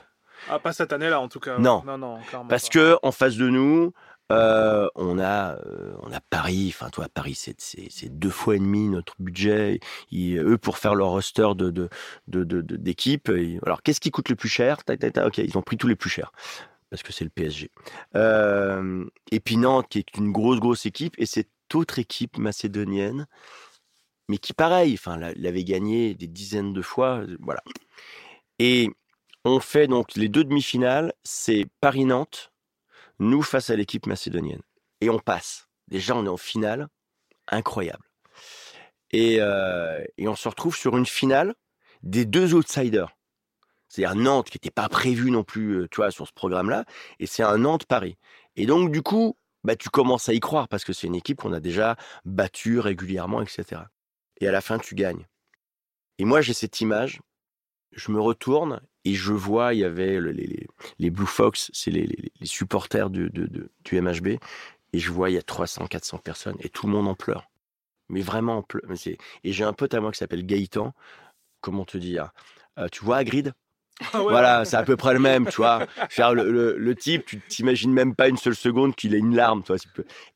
[0.49, 1.57] Ah, pas cette année-là, en tout cas.
[1.59, 1.83] Non.
[1.85, 2.73] Non, non, clairement Parce pas.
[2.73, 3.93] que en face de nous,
[4.31, 6.67] euh, on a euh, on a Paris.
[6.73, 9.79] Enfin, toi, Paris, c'est deux fois et demi notre budget.
[10.11, 11.89] Ils- eux, pour faire leur roster de
[12.27, 14.83] ils- alors, qu'est-ce qui coûte le plus cher?
[14.83, 16.31] Tac, tac, tac, Ok, ils ont pris tous les plus chers
[16.89, 17.71] parce que c'est le PSG.
[18.15, 23.27] Euh, et puis Nantes, qui est une grosse grosse équipe, et cette autre équipe macédonienne,
[24.29, 27.23] mais qui pareil, enfin, l'a- l'avait gagné des dizaines de fois.
[27.39, 27.61] Voilà.
[28.59, 28.89] Et
[29.45, 32.50] on fait donc les deux demi-finales, c'est Paris-Nantes,
[33.21, 34.61] nous face à l'équipe macédonienne.
[34.99, 35.67] Et on passe.
[35.87, 36.87] Déjà, on est en finale.
[37.47, 38.03] Incroyable.
[39.11, 41.53] Et, euh, et on se retrouve sur une finale
[42.03, 43.15] des deux outsiders.
[43.87, 46.85] C'est-à-dire Nantes, qui n'était pas prévu non plus, euh, tu vois, sur ce programme-là.
[47.19, 48.17] Et c'est un Nantes-Paris.
[48.55, 51.41] Et donc, du coup, bah, tu commences à y croire parce que c'est une équipe
[51.41, 53.81] qu'on a déjà battue régulièrement, etc.
[54.39, 55.27] Et à la fin, tu gagnes.
[56.17, 57.19] Et moi, j'ai cette image.
[57.91, 60.67] Je me retourne et je vois, il y avait le- les, les-
[60.99, 64.37] les Blue Fox, c'est les, les- supporters du, de- de- du MHB.
[64.93, 67.49] Et je vois, il y a 300, 400 personnes et tout le monde en pleure.
[68.09, 68.83] Mais vraiment en pleure.
[69.43, 70.93] Et j'ai un pote à moi qui s'appelle Gaëtan.
[71.61, 72.31] Comment te dire
[72.77, 73.53] Euh, Tu vois Hagrid?
[74.13, 74.31] Ah ouais.
[74.31, 75.85] voilà, c'est à peu près le même, tu vois.
[76.09, 79.35] Faire le, le- le type, tu t'imagines même pas une seule seconde qu'il ait une
[79.35, 79.77] larme, peu-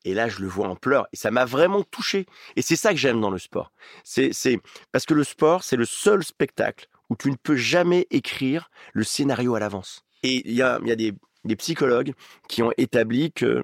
[0.04, 1.06] Et là, je le vois en pleurs.
[1.12, 2.26] Et ça m'a vraiment touché.
[2.54, 3.72] Et c'est ça que j'aime dans le sport.
[4.04, 4.60] C'est, c'est
[4.92, 9.04] parce que le sport, c'est le seul spectacle où tu ne peux jamais écrire le
[9.04, 10.02] scénario à l'avance.
[10.22, 11.12] Et il y a, y a des,
[11.56, 12.12] psychologues
[12.48, 13.62] qui ont établi que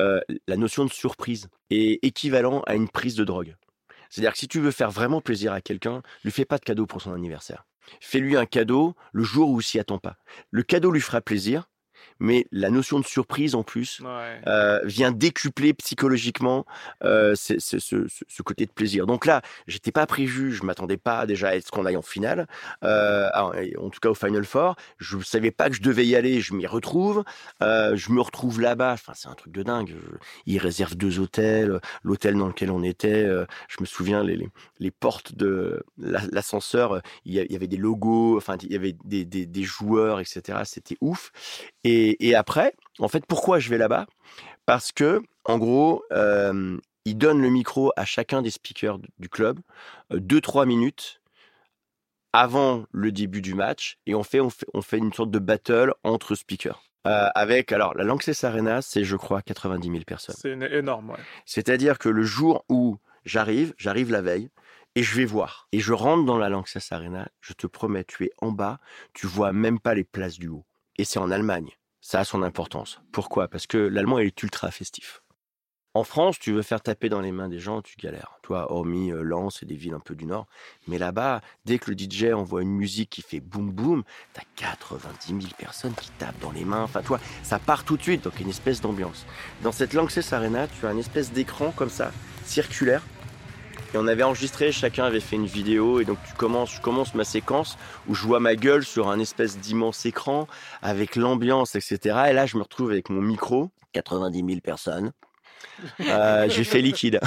[0.00, 3.56] euh, la notion de surprise est équivalent à une prise de drogue.
[4.10, 6.84] C'est-à-dire que si tu veux faire vraiment plaisir à quelqu'un, lui fais pas de cadeau
[6.84, 7.64] pour son anniversaire.
[8.00, 10.18] Fais-lui un cadeau le jour où il s'y attend pas.
[10.50, 11.70] Le cadeau lui fera plaisir,
[12.22, 14.40] mais la notion de surprise en plus Ouais.
[14.46, 16.64] euh, vient décupler psychologiquement
[17.04, 19.06] euh, ce, côté de plaisir.
[19.06, 22.46] Donc là, j'étais pas prévu, je m'attendais pas déjà à ce qu'on aille en finale,
[22.84, 24.76] euh, alors, en tout cas au Final Four.
[24.98, 27.24] Je savais pas que je devais y aller, je m'y retrouve,
[27.60, 28.92] je me retrouve là-bas.
[28.92, 29.88] Enfin, c'est un truc de dingue.
[29.88, 33.24] Je- ils réservent deux hôtels, l'hôtel dans lequel on était.
[33.68, 37.56] je me souviens les, les, les portes de la- l'ascenseur, il y a- il y
[37.56, 40.60] avait des logos, enfin il y avait des, des, des joueurs, etc.
[40.64, 41.32] C'était ouf.
[41.84, 44.06] Et, et après, en fait, pourquoi je vais là-bas?
[44.66, 49.58] Parce que, en gros, euh, ils donnent le micro à chacun des speakers du- club,
[50.12, 51.20] euh, deux trois minutes
[52.32, 55.38] avant le début du match, et on fait, on fait, on fait une sorte de
[55.38, 56.82] battle entre speakers.
[57.06, 60.36] Euh, avec, alors, la Lanxess Arena, c'est, je crois, 90 000 personnes.
[60.38, 61.18] C'est énorme, ouais.
[61.44, 64.48] C'est-à-dire que le jour où j'arrive, j'arrive la veille,
[64.94, 65.68] et je vais voir.
[65.72, 68.78] Et je rentre dans la Lanxess Arena, je te promets, tu es en bas,
[69.14, 70.64] tu vois même pas les places du haut.
[70.96, 71.70] Et c'est en Allemagne.
[72.04, 73.00] Ça a son importance.
[73.12, 73.46] Pourquoi?
[73.46, 75.22] Parce que l'allemand est ultra festif.
[75.94, 78.38] En France, tu veux faire taper dans les mains des gens, tu galères.
[78.42, 80.46] Toi, hormis euh, Lens et des villes un peu du nord.
[80.88, 85.28] Mais là-bas, dès que le DJ envoie une musique qui fait boum boum, t'as 90
[85.28, 86.82] 000 personnes qui tapent dans les mains.
[86.82, 88.24] Enfin, toi, ça part tout de suite.
[88.24, 89.24] Donc, une espèce d'ambiance.
[89.62, 92.10] Dans cette Lanxess Arena, tu as une espèce d'écran comme ça,
[92.44, 93.02] circulaire.
[93.94, 96.00] Et on avait enregistré, chacun avait fait une vidéo.
[96.00, 97.76] Et donc, tu commences, je commence ma séquence
[98.08, 100.46] où je vois ma gueule sur un espèce d'immense écran
[100.80, 101.98] avec l'ambiance, etc.
[102.30, 105.12] Et là, je me retrouve avec mon micro, 90 000 personnes.
[106.00, 107.20] Euh, j'ai fait liquide.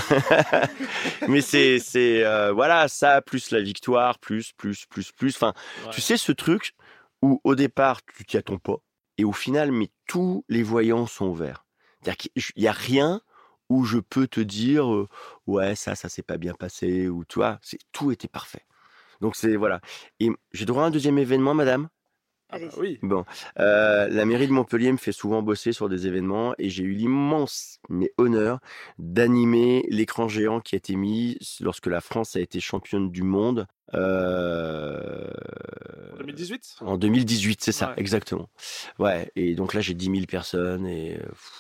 [1.27, 5.35] Mais c'est, c'est euh, voilà, ça, plus la victoire, plus, plus, plus, plus.
[5.35, 5.53] Enfin,
[5.85, 5.91] Ouais.
[5.91, 6.73] tu sais, ce truc
[7.21, 8.77] où au départ, tu t'y attends pas.
[9.17, 11.65] Et au final, mais tous les voyants sont ouverts.
[12.01, 13.21] C'est-à-dire qu'il n'y a rien
[13.69, 15.07] où je peux te dire, euh,
[15.47, 18.63] ouais, ça, ça s'est pas bien passé, ou toi, c'est, tout était parfait.
[19.21, 19.81] Donc c'est, voilà.
[20.19, 21.87] Et j'ai droit à un deuxième événement, madame?
[22.49, 22.99] Ah bah oui.
[23.01, 23.25] Bon,
[23.59, 26.91] euh, la mairie de Montpellier me fait souvent bosser sur des événements et j'ai eu
[26.93, 28.59] l'immense mais honneur
[28.99, 33.65] d'animer l'écran géant qui a été mis lorsque la France a été championne du monde
[33.95, 35.31] euh,
[36.13, 37.93] En 2018 en 2018, c'est ça, Ouais.
[37.97, 38.47] exactement.
[38.99, 41.51] Ouais, et donc là j'ai 10 000 personnes et, pff,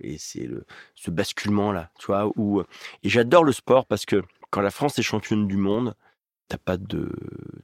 [0.00, 4.22] et c'est le ce basculement là, tu vois, où et j'adore le sport parce que
[4.50, 5.94] quand la France est championne du monde,
[6.48, 7.10] t'as pas de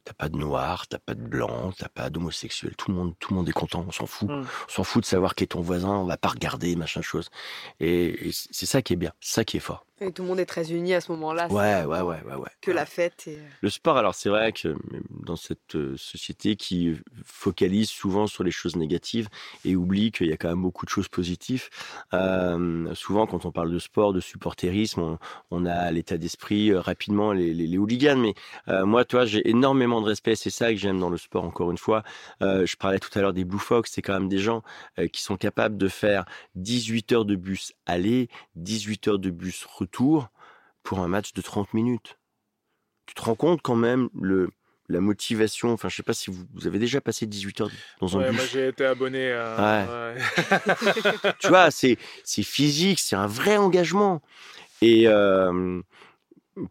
[0.05, 3.33] t'as pas de noir, t'as pas de blanc, t'as pas d'homosexuel, tout le monde tout
[3.33, 4.43] le monde est content, on s'en fout, Mm.
[4.43, 7.29] on s'en fout de savoir qui est ton voisin, on va pas regarder machin chose.
[7.79, 9.85] Et, et c'est ça qui est bien, c'est ça qui est fort.
[10.01, 11.49] Et tout le monde est très uni à ce moment-là.
[11.49, 12.49] Ouais, ouais, ouais, ouais, ouais.
[12.63, 12.77] Que ouais.
[12.77, 13.27] la fête.
[13.27, 13.39] Et...
[13.61, 14.75] Le sport, alors c'est vrai que
[15.11, 19.29] dans cette euh, société qui focalise souvent sur les choses négatives
[19.67, 21.69] et oublie qu'il y a quand même beaucoup de choses positives,
[22.15, 25.19] euh, souvent quand on parle de sport, de supporterisme, on,
[25.51, 28.17] on a l'état d'esprit euh, rapidement les, les, les hooligans.
[28.17, 28.35] Mais
[28.69, 30.35] euh, moi, toi, j'ai énormément de respect.
[30.35, 32.05] C'est ça que j'aime dans le sport, encore une fois.
[32.43, 33.91] Euh, je parlais tout à l'heure des Blue Fox.
[33.93, 34.63] C'est quand même des gens
[34.99, 39.67] euh, qui sont capables de faire 18 heures de bus aller, 18 heures de bus
[39.67, 42.17] retour pour un match de 30 minutes
[43.07, 44.51] tu te rends compte quand même le
[44.89, 45.73] la motivation.
[45.73, 48.29] Enfin, je sais pas si vous, vous avez déjà passé 18 heures dans un Ouais,
[48.31, 48.37] bus.
[48.37, 50.15] moi j'ai été abonné à.
[50.15, 50.23] ouais.
[51.41, 54.21] tu vois, c'est c'est physique, c'est un vrai engagement.
[54.83, 55.81] Et euh,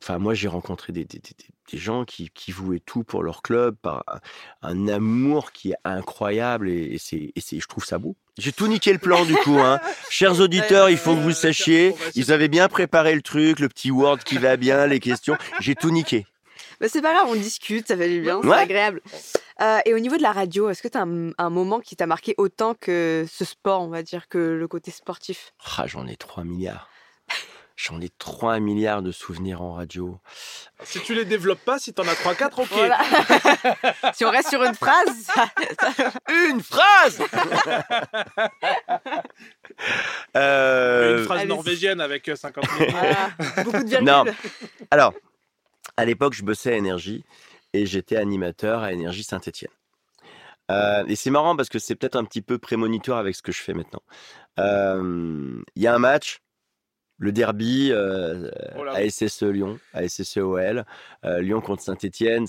[0.02, 1.36] enfin, moi, j'ai rencontré des, des, des,
[1.72, 4.20] des gens qui, qui vouaient tout pour leur club par un,
[4.64, 8.16] un amour qui est incroyable et, et c'est et c'est je trouve ça beau.
[8.40, 9.80] J'ai tout niqué le plan du coup, hein.
[10.10, 13.92] Chers auditeurs, il faut que vous sachiez, ils avaient bien préparé le truc, le petit
[13.92, 15.36] Word qui va bien, les questions.
[15.60, 16.26] J'ai tout niqué.
[16.82, 18.56] Mais c'est pas grave, on discute, ça fait du bien, c'est Ouais.
[18.58, 19.02] agréable.
[19.62, 21.98] Euh, et au niveau de la radio, est-ce que tu as un, un moment qui
[21.98, 25.52] t'a marqué autant que ce sport, on va dire, que le côté sportif?
[25.78, 26.89] Ah, j'en ai 3 milliards.
[27.82, 30.20] J'en ai 3 milliards de souvenirs en radio.
[30.84, 32.68] Si tu les développes pas, si t'en as 3-4, ok.
[32.72, 32.98] Voilà.
[34.14, 35.50] si on reste sur une phrase, ça-
[36.50, 37.22] Une phrase
[40.36, 41.50] Euh, Une phrase allez-y.
[41.50, 42.98] norvégienne avec euh, 50 000 mots.
[42.98, 43.30] voilà.
[43.64, 44.06] beaucoup de virgules.
[44.08, 44.26] Non.
[44.92, 45.14] Alors,
[45.98, 47.24] à l'époque, je bossais à Énergie
[47.74, 49.72] et j'étais animateur à Énergie Saint-Étienne.
[50.70, 53.62] et c'est marrant parce que c'est peut-être un petit peu prémonitoire avec ce que je
[53.62, 54.02] fais maintenant.
[54.60, 56.40] Euh, Il y a un match,
[57.20, 58.94] le derby euh, Oh là.
[58.94, 60.86] à SSE Lyon, à SSE OL,
[61.26, 62.46] euh, Lyon contre Saint-Étienne.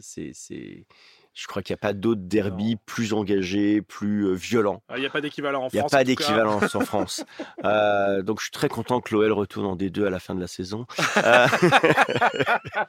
[0.00, 0.86] C'est, c'est,
[1.34, 4.82] je crois qu'il n'y a pas d'autre derby plus engagé, plus euh, violent.
[4.96, 5.90] Il n'y a pas d'équivalent en Il n'y a France.
[5.92, 7.24] pas d'équivalence en France.
[7.64, 10.40] Euh, donc je suis très content que l'OL retourne en D2 à la fin de
[10.40, 10.86] la saison.
[11.16, 11.46] Euh,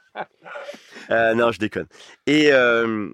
[1.10, 1.86] euh, non, je déconne.
[2.26, 3.10] Et, euh,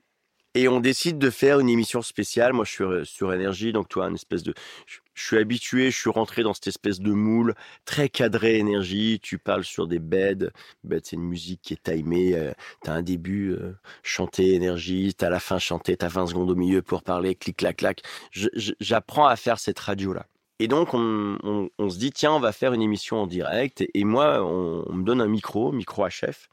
[0.54, 2.52] et on décide de faire une émission spéciale.
[2.52, 4.54] Moi, je suis euh, sur énergie, donc toi, un espèce de.
[4.87, 9.20] Je, je suis habitué, je suis rentré dans cette espèce de moule très cadré énergie.
[9.22, 10.51] Tu parles sur des beds.
[10.85, 12.35] Bed, c'est une musique qui est timée.
[12.35, 15.14] Euh, t'as un début, euh, chanter énergie.
[15.14, 15.96] T'as la fin, chanter.
[15.96, 17.35] T'as 20 secondes au milieu pour parler.
[17.35, 18.03] Clic, clac, clac.
[18.81, 20.27] J'apprends à faire cette radio-là.
[20.59, 23.85] Et donc, on, se dit, tiens, on va faire une émission en direct.
[23.94, 26.48] Et, moi, on, me donne un micro, micro HF,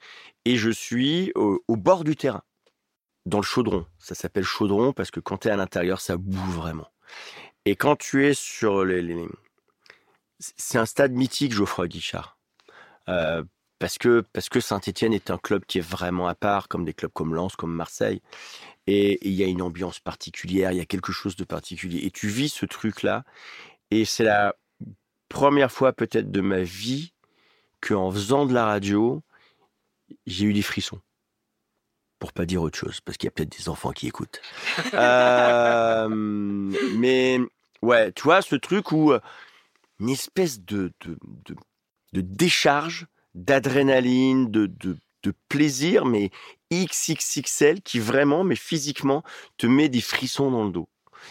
[0.45, 2.41] et je suis au, au bord du terrain,
[3.27, 3.85] dans le chaudron.
[3.99, 6.87] Ça s'appelle chaudron parce que quand tu es à l'intérieur, ça boue vraiment.
[7.69, 9.03] Et quand tu es sur les...
[9.03, 9.27] les-
[10.39, 12.39] C'est un stade mythique, Geoffroy Guichard.
[13.09, 13.43] Euh,
[13.77, 16.95] parce que, parce que Saint-Etienne est un club qui est vraiment à part, comme des
[16.95, 18.23] clubs comme Lens, comme Marseille.
[18.87, 21.99] Et il y a une ambiance particulière, il y a quelque chose de particulier.
[22.05, 23.23] Et tu vis ce truc-là.
[23.91, 24.55] Et c'est la
[25.27, 27.13] première fois peut-être de ma vie
[27.81, 29.21] qu'en faisant de la radio,
[30.25, 31.01] j'ai eu des frissons.
[32.17, 34.41] Pour pas dire autre chose, parce qu'il y a peut-être des enfants qui écoutent.
[34.95, 37.39] Euh, mais
[37.81, 39.19] ouais, tu vois, ce truc où euh,
[39.99, 41.17] une espèce de, de,
[42.13, 46.31] de, décharge d'adrénaline, de, de, de plaisir, mais
[46.73, 49.23] XXXL qui vraiment, mais physiquement,
[49.57, 50.89] te met des frissons dans le dos.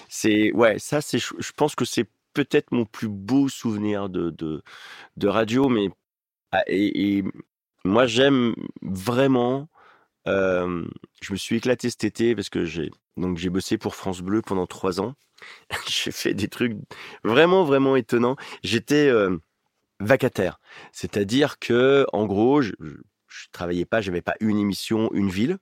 [0.09, 4.31] C'est ouais, ça c'est, je je pense que c'est peut-être mon plus beau souvenir de
[4.31, 4.63] de,
[5.17, 5.89] de radio, mais
[6.53, 7.25] ah, et, et
[7.85, 9.69] moi j'aime vraiment.
[10.29, 10.85] Euh,
[11.23, 14.43] je me suis éclaté cet été parce que j'ai donc j'ai bossé pour France Bleu
[14.43, 15.15] pendant trois ans.
[15.89, 16.77] j'ai fait des trucs
[17.25, 18.37] vraiment vraiment étonnants.
[18.63, 19.37] J'étais euh,
[20.01, 20.61] vacataire,
[20.93, 22.73] c'est-à-dire que en gros je,
[23.29, 25.59] je- travaillais pas, j'avais pas une émission, une ville.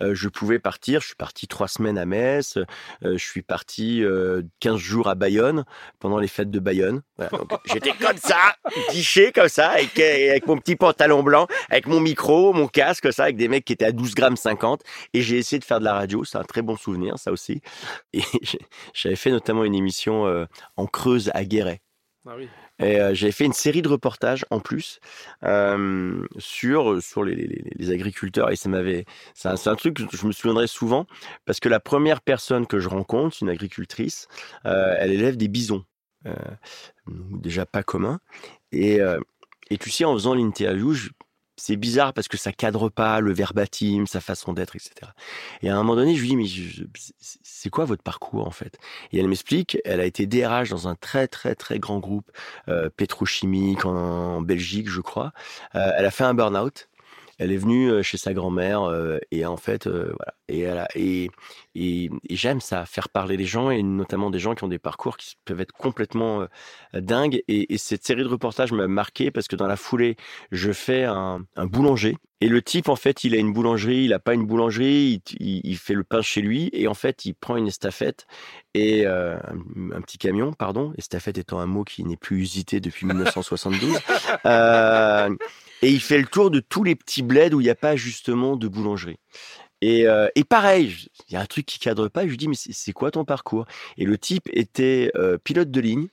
[0.00, 1.00] Euh, je pouvais partir.
[1.00, 2.56] Je suis parti trois semaines à Metz.
[3.04, 5.64] Euh, je suis parti euh, 15 jours à Bayonne
[5.98, 7.02] pendant les fêtes de Bayonne.
[7.16, 7.30] Voilà,
[7.72, 8.54] J'étais comme ça,
[8.92, 13.24] guiché comme ça, avec, avec mon petit pantalon blanc, avec mon micro, mon casque, ça,
[13.24, 14.82] avec des mecs qui étaient à 12 grammes 50.
[15.14, 16.24] Et j'ai essayé de faire de la radio.
[16.24, 17.60] C'est un très bon souvenir, ça aussi.
[18.12, 18.22] Et
[18.94, 21.80] j'avais fait notamment une émission euh, en Creuse à Guéret.
[22.28, 22.48] Ah oui.
[22.80, 25.00] Et euh, j'avais fait une série de reportages en plus
[25.44, 30.66] euh, sur sur les, agriculteurs et ça m'avait c'est un, truc que je me souviendrai
[30.66, 31.06] souvent
[31.44, 34.28] parce que la première personne que je rencontre, une agricultrice,
[34.66, 35.84] euh, elle élève des bisons,
[36.26, 36.34] euh,
[37.06, 38.20] déjà pas commun.
[38.72, 39.20] Et euh,
[39.70, 40.94] et tu sais en faisant l'interview,
[41.60, 45.12] c'est bizarre parce que ça cadre pas le verbatim, sa façon d'être, etc.
[45.62, 46.46] Et à un moment donné, je lui dis mais
[47.20, 48.78] c'est quoi votre parcours en fait?
[49.12, 52.30] Et elle m'explique, elle a été DRH dans un très très très grand groupe
[52.68, 55.32] euh, pétrochimique en, en Belgique, je crois.
[55.74, 56.88] Euh, elle a fait un burn-out.
[57.40, 58.82] Elle est venue chez sa grand-mère
[59.30, 60.34] et en fait, voilà.
[60.48, 61.30] Et, elle et,
[61.74, 65.16] et, j'aime ça, faire parler les gens et notamment des gens qui ont des parcours
[65.16, 66.46] qui peuvent être complètement
[66.94, 67.42] dingues.
[67.48, 70.16] Et, et cette série de reportages m'a marqué parce que dans la foulée,
[70.52, 72.16] je fais un, boulanger.
[72.42, 75.46] Et le type, en fait, il a une boulangerie, il a pas une boulangerie, il,
[75.46, 78.26] il- il fait le pain chez lui et en fait, il prend une estafette
[78.74, 82.80] et euh, un, un petit camion, pardon, estafette étant un mot qui n'est plus usité
[82.80, 83.98] depuis 1972.
[84.46, 85.28] Euh,
[85.82, 87.94] et il fait le tour de tous les petits bleds où il n'y a pas
[87.94, 89.18] justement de boulangerie.
[89.82, 92.22] Et, euh, et pareil, il y a un truc qui cadre pas.
[92.22, 93.66] Je lui dis mais c'est c'est quoi ton parcours?
[93.98, 95.12] Et le type était
[95.44, 96.08] pilote de ligne.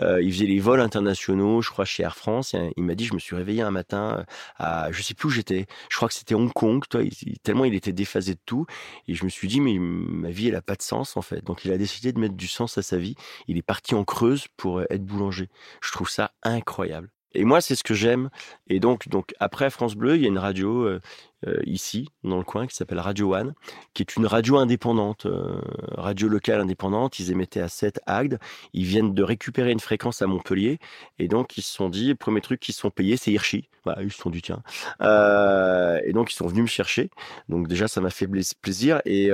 [0.00, 2.54] Euh, il faisait les vols internationaux, je crois chez Air France.
[2.76, 4.24] Il m'a dit je me suis réveillé un matin euh,
[4.56, 5.66] à je sais plus où j'étais.
[5.90, 6.84] Je crois que c'était Hong Kong.
[6.88, 7.02] Toi,
[7.42, 8.66] tellement il était déphasé de tout.
[9.06, 11.44] Et je me suis dit mais ma vie elle a pas de sens en fait.
[11.44, 13.14] Donc il a décidé de mettre du sens à sa vie.
[13.46, 15.48] Il est parti en Creuse pour euh, être boulanger.
[15.82, 17.10] Je trouve ça incroyable.
[17.34, 18.30] Et moi, c'est ce que j'aime.
[18.68, 20.98] Et donc, donc après France Bleu, il y a une radio,
[21.46, 23.54] euh, ici, dans le coin, qui s'appelle Radio One,
[23.94, 25.60] qui est une radio indépendante, euh,
[25.92, 27.20] radio locale indépendante.
[27.20, 28.38] Ils émettaient à 7 Agde.
[28.72, 30.78] Ils viennent de récupérer une fréquence à Montpellier.
[31.18, 33.68] Et donc, ils se sont dit, le premier truc qu'ils se sont payés, c'est Hirschi.
[33.84, 34.62] Voilà, ils se sont dit, tiens.
[35.00, 37.10] Euh, et donc, ils sont venus me chercher.
[37.48, 38.28] Donc, déjà, ça m'a fait
[38.60, 39.00] plaisir.
[39.04, 39.30] Et,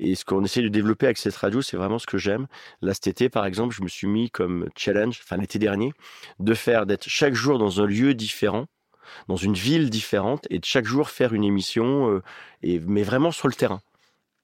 [0.00, 2.48] et ce qu'on essaie de développer avec cette radio, c'est vraiment ce que j'aime.
[2.82, 5.92] Là, cet été, par exemple, je me suis mis comme challenge, enfin l'été dernier,
[6.40, 8.66] de faire d'être chaque jour dans un lieu différent
[9.28, 12.22] dans une ville différente et de chaque jour faire une émission, euh,
[12.62, 13.80] et, mais vraiment sur le terrain.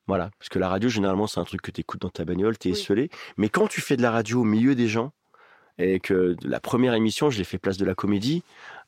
[0.06, 2.56] Voilà, parce que la radio, généralement, c'est un truc que tu écoutes dans ta bagnole,
[2.58, 3.10] tu es esselé.
[3.36, 5.12] Mais quand tu fais de la radio au milieu des gens,
[5.78, 8.42] et que la première émission, je l'ai fait place de la comédie,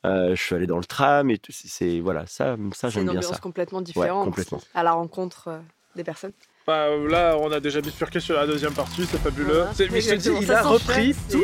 [0.06, 2.90] euh, je suis allé dans le tram, et c'est voilà, ça, ça j'aime bien ça.
[2.90, 4.60] C'est une ambiance complètement différente complètement.
[4.74, 5.58] à la rencontre euh,
[5.96, 6.32] des personnes.
[6.68, 9.64] Bah, là, on a déjà bifurqué sur la deuxième partie, c'est fabuleux.
[9.90, 11.42] mais je te dis, il a repris tout.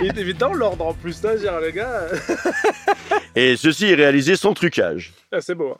[0.00, 2.06] il est dans l'ordre en plus, là, dire, les gars.
[3.34, 5.14] Et ceci est réalisé sans trucage.
[5.32, 5.72] Ah, c'est beau.
[5.72, 5.78] Hein.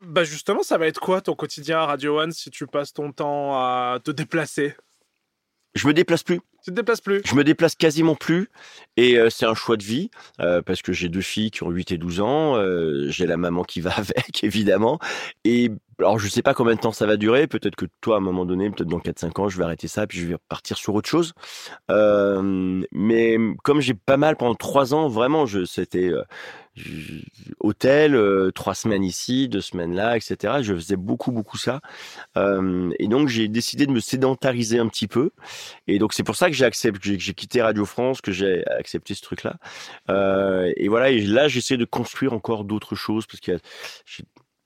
[0.00, 3.12] Bah justement, ça va être quoi ton quotidien à Radio One si tu passes ton
[3.12, 4.74] temps à te déplacer?
[5.76, 6.40] Je me déplace plus.
[6.64, 7.22] Tu te déplaces plus?
[7.24, 8.50] Je me déplace quasiment plus
[8.96, 11.70] et euh, c'est un choix de vie euh, parce que j'ai deux filles qui ont
[11.70, 14.98] 8 et 12 ans, euh, j'ai la maman qui va avec évidemment
[15.44, 18.18] et alors je sais pas combien de temps ça va durer, peut-être que toi à
[18.18, 20.76] un moment donné, peut-être dans 4-5 ans, je vais arrêter ça puis je vais partir
[20.76, 21.32] sur autre chose.
[21.88, 26.12] mais comme j'ai pas mal pendant 3 ans, vraiment, je c'était
[27.60, 30.58] hôtel, euh, trois semaines ici, deux semaines là, etc.
[30.62, 31.80] Je faisais beaucoup, beaucoup ça.
[32.36, 35.30] Euh, et donc, j'ai décidé de me sédentariser un petit peu.
[35.86, 39.14] Et donc, c'est pour ça que j'ai accepté, j'ai quitté Radio France, que j'ai accepté
[39.14, 39.56] ce truc-là.
[40.10, 43.60] Euh, et voilà, et là, j'essaie de construire encore d'autres choses parce y a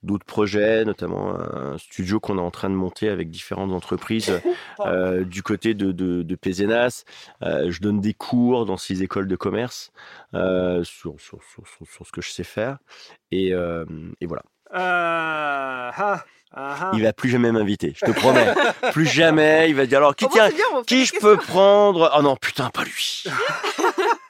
[0.04, 4.40] d'autres projets, notamment un studio qu'on est en train de monter avec différentes entreprises
[4.80, 7.04] euh, du côté de, de, de Pézenas.
[7.42, 9.92] Euh, je donne des cours dans six écoles de commerce
[10.34, 12.78] euh, sur, sur, sur, sur, ce que je sais faire.
[13.30, 14.42] Et, et voilà.
[14.72, 16.22] Ah,
[16.56, 18.46] ah, il va plus jamais m'inviter, je te promets.
[18.92, 19.68] plus jamais.
[19.68, 20.50] Il va dire alors qui tient,
[20.86, 22.12] qui je peux prendre?
[22.16, 23.24] Oh non, putain, pas lui.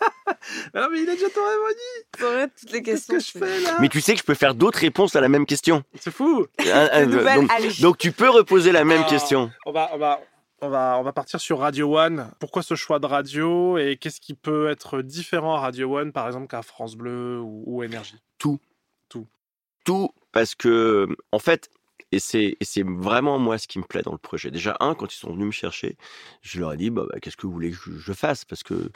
[0.74, 2.50] Ah mais il a déjà ton répondu.
[2.58, 3.14] toutes les questions.
[3.14, 5.20] Qu'est-ce que je fais là Mais tu sais que je peux faire d'autres réponses à
[5.20, 5.82] la même question.
[5.98, 6.46] C'est fou.
[7.80, 9.50] donc, tu peux reposer la même question.
[9.66, 10.20] On va, on va,
[10.60, 12.30] on va, on va partir sur Radio One.
[12.38, 16.26] Pourquoi ce choix de radio et qu'est-ce qui peut être différent à Radio One, par
[16.26, 18.16] exemple, qu'à France Bleu ou, ou Énergie?
[18.38, 18.60] Tout.
[19.08, 19.26] Tout.
[19.84, 21.70] Tout, parce que, en fait,
[22.14, 22.20] et
[22.64, 24.50] c'est, vraiment moi ce qui me plaît dans le projet.
[24.50, 25.96] Déjà, un, quand ils sont venus me chercher,
[26.42, 28.44] je leur ai dit bah, bah, qu'est-ce que vous voulez que je, fasse?
[28.44, 28.90] Parce que euh,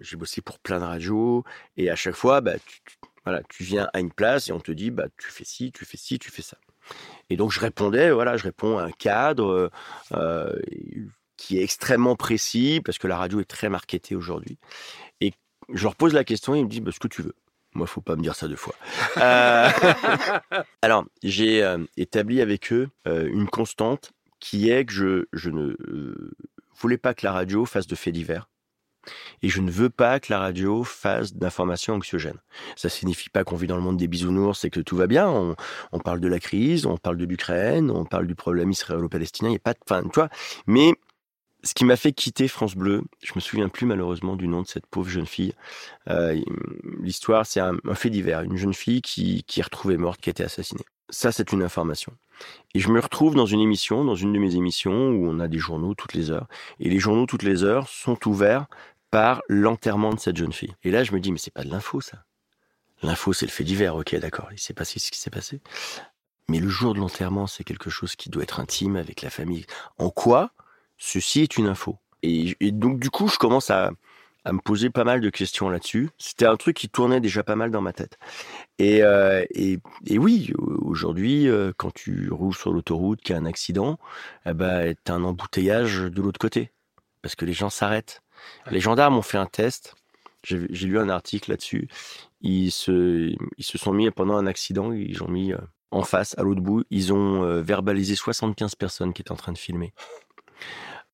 [0.00, 1.44] j'ai bossé pour plein de radios
[1.76, 2.80] et à chaque fois, bah, tu,
[3.24, 5.84] voilà, tu viens à une place et on te dit bah, tu fais ci, tu
[5.84, 6.58] fais ci, tu fais ça.
[7.30, 9.70] Et donc je répondais, voilà, je réponds à un cadre
[10.12, 10.52] euh,
[11.36, 14.58] qui est extrêmement précis parce que la radio est très marketée aujourd'hui.
[15.20, 15.32] Et
[15.72, 17.34] je leur pose la question et ils me disent bah, ce que tu veux.
[17.72, 18.74] Moi, faut pas me dire ça deux fois.
[19.16, 19.68] Euh,
[20.82, 25.74] alors, j'ai euh, établi avec eux une constante qui est que je, je ne
[26.76, 28.48] voulais pas que la radio fasse de faits divers.
[29.42, 32.38] Et je ne veux pas que la radio fasse d'informations anxiogènes.
[32.76, 35.28] Ça signifie pas qu'on vit dans le monde des bisounours et que tout va bien.
[35.92, 39.48] On, parle de la crise, on parle de l'Ukraine, on parle du problème israélo-palestinien.
[39.50, 40.28] Il n'y a pas de, vois.
[40.66, 40.94] Mais
[41.62, 44.66] ce qui m'a fait quitter France Bleu, je me souviens plus malheureusement du nom de
[44.66, 45.54] cette pauvre jeune fille.
[46.08, 46.38] Euh,
[47.00, 50.32] L'histoire, c'est un, fait divers, une jeune fille qui, qui est retrouvée morte, qui a
[50.32, 50.84] été assassinée.
[51.10, 52.12] Ça, c'est une information.
[52.74, 55.48] Et je me retrouve dans une émission, dans une de mes émissions, où on a
[55.48, 56.48] des journaux toutes les heures.
[56.80, 58.66] Et les journaux toutes les heures sont ouverts
[59.14, 60.74] par l'enterrement de cette jeune fille.
[60.82, 62.24] Et là, je me dis, mais c'est pas de l'info, ça.
[63.00, 65.60] L'info, c'est le fait divers, ok, d'accord, il s'est passé ce qui s'est passé.
[66.48, 69.66] Mais le jour de l'enterrement, c'est quelque chose qui doit être intime avec la famille.
[69.98, 70.50] En quoi
[70.98, 71.96] ceci est une info?
[72.24, 73.92] Et, donc du coup, je commence à,
[74.50, 76.10] me poser pas mal de questions là-dessus.
[76.18, 78.18] C'était un truc qui tournait déjà pas mal dans ma tête.
[78.80, 79.44] Et, euh,
[80.10, 83.96] oui, aujourd'hui, euh, quand tu roules sur l'autoroute, qu'il y a un accident,
[84.44, 86.72] eh ben, un embouteillage de l'autre côté.
[87.22, 88.23] Parce que les gens s'arrêtent.
[88.70, 89.94] Les gendarmes ont fait un test.
[90.42, 91.88] J'ai lu un article là-dessus.
[92.42, 95.58] Ils se, ils se sont mis pendant un accident, ils ont mis euh,
[95.90, 99.58] en face, à l'autre bout, ils ont verbalisé 75 personnes qui étaient en train de
[99.58, 99.94] filmer.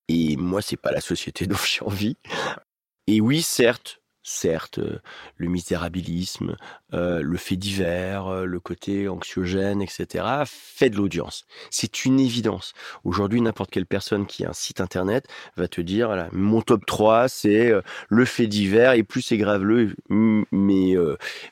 [0.09, 2.17] Et moi, c'est pas la société dont j'ai envie.
[3.07, 4.99] Et oui, certes, certes, euh,
[5.37, 6.57] le misérabilisme,
[6.93, 11.45] euh, le fait divers, euh, le côté anxiogène, etc., fait de l'audience.
[11.71, 12.73] C'est une évidence.
[13.05, 16.85] Aujourd'hui, n'importe quelle personne qui a un site internet va te dire, voilà, mon top
[16.87, 17.73] 3, c'est
[18.09, 20.95] le fait divers, et plus c'est graveleux, mais,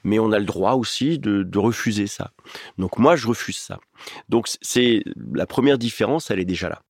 [0.05, 2.33] mais on a le droit aussi de, refuser ça.
[2.79, 3.81] Donc moi, je refuse ça.
[4.29, 5.03] Donc c'est
[5.33, 6.83] la première différence, elle est déjà là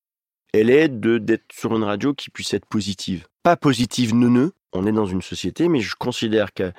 [0.53, 3.27] elle est d'être sur une radio qui puisse être positive.
[3.43, 6.73] Pas positive neuneux, on est dans une société, mais je considère que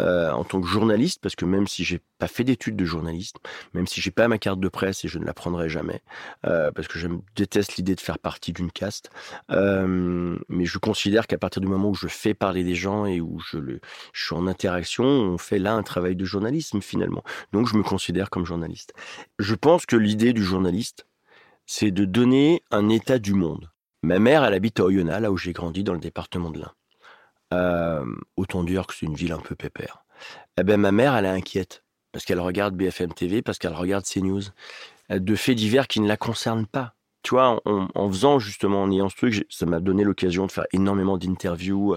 [0.00, 3.36] euh, tant que journaliste, parce que même si j'ai pas fait d'études de journaliste,
[3.72, 6.02] même si j'ai pas ma carte de presse et je ne la prendrai jamais,
[6.46, 9.10] euh, parce que je déteste l'idée de faire partie d'une caste,
[9.50, 13.20] euh, mais je considère qu'à partir du moment où je fais parler des gens et
[13.20, 13.58] où je,
[14.12, 17.22] je suis en interaction, on fait là un travail de journalisme finalement.
[17.52, 18.92] Donc je me considère comme journaliste.
[19.38, 21.06] Je pense que l'idée du journaliste,
[21.66, 23.70] c'est de donner un état du monde.
[24.02, 26.72] Ma mère, elle habite à Oyonnax, là où j'ai grandi, dans le département de l'Ain.
[27.54, 28.04] Euh,
[28.36, 30.04] autant dire que c'est une ville un peu pépère.
[30.58, 34.04] Eh ben, ma mère, elle est inquiète parce qu'elle regarde BFM TV, parce qu'elle regarde
[34.04, 34.42] CNews,
[35.10, 36.95] de faits divers qui ne la concernent pas
[37.26, 40.66] tu vois, en, faisant justement, en ayant ce truc, ça m'a donné l'occasion de faire
[40.72, 41.96] énormément d'interviews.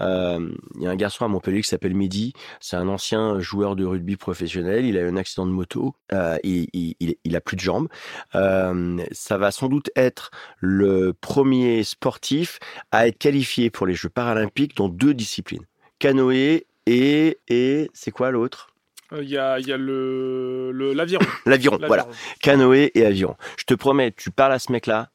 [0.00, 2.32] Euh, il y a un garçon à Montpellier qui s'appelle Mehdi.
[2.58, 4.84] C'est un ancien joueur de rugby professionnel.
[4.84, 5.94] Il a eu un accident de moto.
[6.12, 7.86] Euh, il, il, il, a plus de jambes.
[8.34, 12.58] Euh, ça va sans doute être le premier sportif
[12.90, 15.66] à être qualifié pour les Jeux paralympiques dans deux disciplines.
[16.00, 18.73] Canoë et, et c'est quoi l'autre?
[19.12, 21.24] Il euh, y a, y a le, l'aviron.
[21.46, 22.06] l'aviron, voilà.
[22.40, 23.36] Canoë et aviron.
[23.58, 25.10] Je te promets, tu parles à ce mec-là,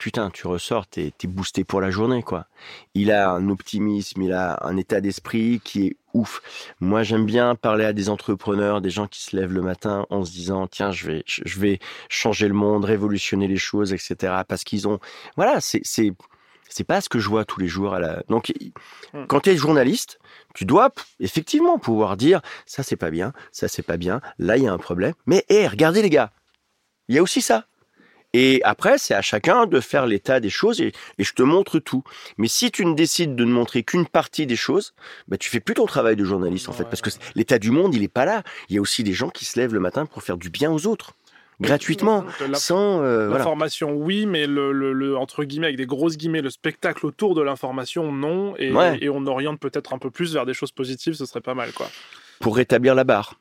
[0.00, 2.46] putain, tu ressors, t'es, es boosté pour la journée, quoi.
[2.94, 6.40] Il a un optimisme, il a un état d'esprit qui est ouf.
[6.80, 10.24] Moi, j'aime bien parler à des entrepreneurs, des gens qui se lèvent le matin en
[10.24, 11.78] se disant, tiens, je vais, je vais
[12.08, 14.42] changer le monde, révolutionner les choses, etc.
[14.48, 15.00] Parce qu'ils ont,
[15.36, 15.82] voilà, c'est,
[16.70, 17.94] c'est, pas ce que je vois tous les jours.
[17.94, 18.22] À la...
[18.28, 18.52] Donc,
[19.12, 19.26] hmm.
[19.26, 20.18] quand tu es journaliste,
[20.54, 24.64] tu dois effectivement pouvoir dire ça c'est pas bien, ça c'est pas bien, là il
[24.64, 25.14] y a un problème.
[25.26, 26.32] Mais hé, regardez les gars,
[27.08, 27.66] il y a aussi ça.
[28.32, 32.04] Et après, c'est à chacun de faire l'état des choses et, je te montre tout.
[32.38, 34.94] Mais si tu ne décides de ne montrer qu'une partie des choses,
[35.26, 37.94] bah, tu fais plus ton travail de journaliste en fait, parce que l'état du monde,
[37.94, 38.42] il est pas là.
[38.68, 40.70] Il y a aussi des gens qui se lèvent le matin pour faire du bien
[40.70, 41.14] aux autres
[41.60, 43.92] gratuitement, sans euh, l'information.
[43.92, 48.54] Oui, mais le, entre guillemets avec des grosses guillemets, le spectacle autour de l'information, non.
[48.58, 51.72] Et, on oriente peut-être un peu plus vers des choses positives, ce serait pas mal,
[51.72, 51.88] quoi.
[52.40, 53.34] Pour rétablir la barre.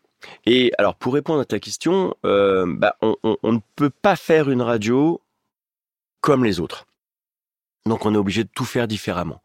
[0.45, 4.49] Et alors, pour répondre à ta question, euh, bah, on, on ne peut pas faire
[4.49, 5.22] une radio
[6.20, 6.86] comme les autres.
[7.86, 9.41] Donc on est obligé de tout faire différemment.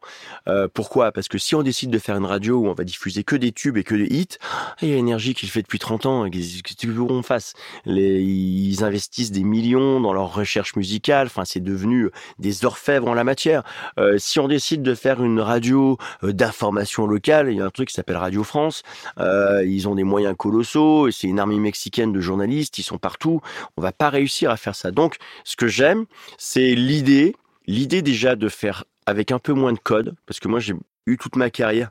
[0.47, 1.11] Euh, pourquoi?
[1.11, 3.51] Parce que si on décide de faire une radio où on va diffuser que des
[3.51, 4.37] tubes et que des hits,
[4.81, 7.53] il y a énergie qui le fait depuis 30 ans, qu'est-ce qu'on fasse?
[7.85, 13.23] Ils investissent des millions dans leur recherche musicale, enfin c'est devenu des orfèvres en la
[13.23, 13.63] matière.
[13.97, 17.69] Euh, si on décide de faire une radio euh, d'information locale, il y a un
[17.69, 18.83] truc qui s'appelle Radio France,
[19.19, 23.41] euh, ils ont des moyens colossaux, c'est une armée mexicaine de journalistes, ils sont partout,
[23.77, 24.91] on va pas réussir à faire ça.
[24.91, 26.05] Donc ce que j'aime,
[26.37, 27.35] c'est l'idée
[27.67, 30.73] l'idée déjà de faire avec un peu moins de code, parce que moi j'ai
[31.05, 31.89] eu toute ma carrière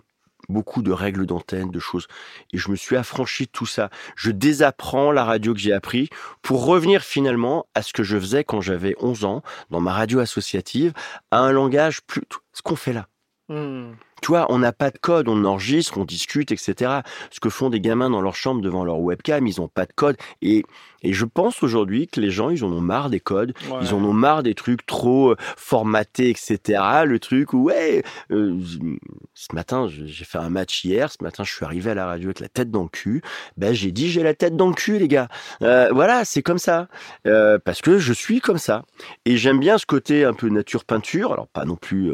[0.49, 2.07] beaucoup de règles d'antenne, de choses,
[2.53, 3.91] et je me suis affranchi de tout ça.
[4.17, 6.09] Je désapprends la radio que j'ai appris
[6.43, 10.19] pour revenir finalement à ce que je faisais quand j'avais 11 ans dans ma radio
[10.21, 10.93] associative,
[11.31, 12.23] à un langage plus...
[12.53, 13.09] ce qu'on fait là.
[13.49, 13.93] Mmh.
[14.23, 17.01] Tu vois, on n'a pas de code, on enregistre, on discute, etc.
[17.31, 19.93] Ce que font des gamins dans leur chambre devant leur webcam, ils n'ont pas de
[19.93, 20.17] code.
[20.43, 20.65] Et,
[21.05, 23.53] et je pense aujourd'hui que les gens, ils en ont marre des codes,
[23.83, 26.83] ils en ont marre des trucs trop euh, formatés, etc.
[27.05, 28.59] Le truc où, ouais, euh,
[29.35, 32.29] ce matin, j'ai fait un match hier, ce matin, je suis arrivé à la radio
[32.29, 33.21] avec la tête dans le cul.
[33.59, 35.29] Ben, j'ai dit, j'ai la tête dans le cul, les gars.
[35.61, 36.89] Euh, voilà, c'est comme ça.
[37.25, 38.85] parce que je suis comme ça.
[39.27, 41.33] Et j'aime bien ce côté un peu nature-peinture.
[41.33, 42.13] Alors, pas non plus,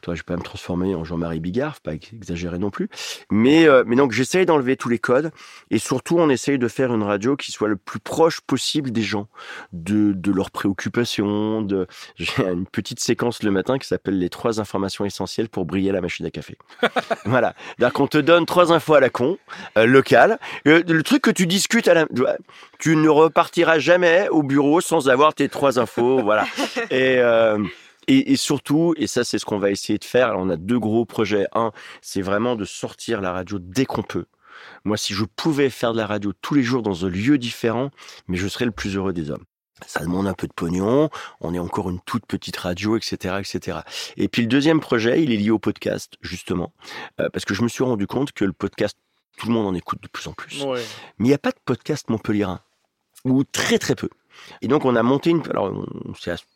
[0.00, 2.88] toi, je vais pas me transformer en Jean-Marie Bigard, pas exagérer non plus.
[3.30, 5.30] Mais, euh, mais donc j'essaye d'enlever tous les codes
[5.70, 9.02] et surtout on essaye de faire une radio qui soit le plus proche possible des
[9.02, 9.28] gens,
[9.74, 11.60] de, de leurs préoccupations.
[11.60, 11.86] De...
[12.16, 16.00] J'ai une petite séquence le matin qui s'appelle les trois informations essentielles pour briller la
[16.00, 16.56] machine à café.
[17.26, 17.54] voilà.
[17.78, 19.36] Donc on te donne trois infos à la con,
[19.76, 20.38] euh, locales.
[20.66, 22.06] Euh, le truc que tu discutes à la...
[22.78, 26.22] Tu ne repartiras jamais au bureau sans avoir tes trois infos.
[26.22, 26.46] voilà.
[26.90, 27.20] Et...
[28.08, 30.56] Et, et, surtout, et ça c'est ce qu'on va essayer de faire, alors on a
[30.56, 31.46] deux gros projets.
[31.54, 34.26] Un, c'est vraiment de sortir la radio dès qu'on peut.
[34.84, 37.90] Moi, si je pouvais faire de la radio tous les jours dans un lieu différent,
[38.28, 39.44] mais je serais le plus heureux des hommes.
[39.86, 43.78] Ça demande un peu de pognon, on est encore une toute petite radio, etc., etc.
[44.16, 46.72] Et puis le deuxième projet, il est lié au podcast, justement,
[47.20, 48.96] euh, parce que je me suis rendu compte que le podcast,
[49.38, 50.62] tout le monde en écoute de plus en plus.
[50.62, 50.80] Ouais.
[51.18, 52.60] Mais il n'y a pas de podcast montpelliérain,
[53.24, 54.08] ou très très peu.
[54.60, 55.86] Et donc on a monté une, alors on,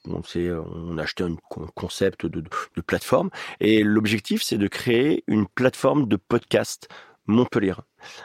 [0.06, 1.36] on, a acheté un
[1.74, 3.30] concept de, de, plateforme.
[3.60, 6.88] Et l'objectif c'est de créer une plateforme de podcast
[7.26, 7.74] Montpellier.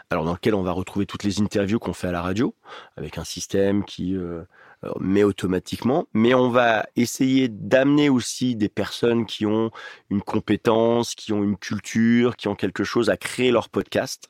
[0.09, 2.55] Alors dans lequel on va retrouver toutes les interviews qu'on fait à la radio
[2.97, 4.43] avec un système qui euh,
[4.83, 9.71] euh, met automatiquement, mais on va essayer d'amener aussi des personnes qui ont
[10.09, 14.29] une compétence, qui ont une culture, qui ont quelque chose à créer leur podcast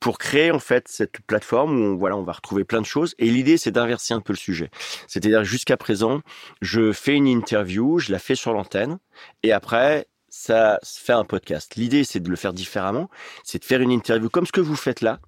[0.00, 3.14] pour créer en fait cette plateforme où on, voilà, on va retrouver plein de choses.
[3.18, 4.70] Et l'idée, c'est d'inverser un peu le sujet.
[5.08, 6.20] C'est-à-dire jusqu'à présent,
[6.60, 8.98] je fais une interview, je la fais sur l'antenne,
[9.42, 11.76] et après, ça fait un podcast.
[11.76, 13.08] L'idée, c'est de le faire différemment.
[13.42, 15.18] C'est de faire une interview comme ce que vous faites là.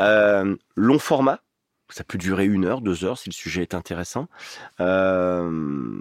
[0.00, 1.40] Euh, long format.
[1.88, 4.28] Ça peut durer une heure, deux heures si le sujet est intéressant.
[4.78, 6.00] Euh,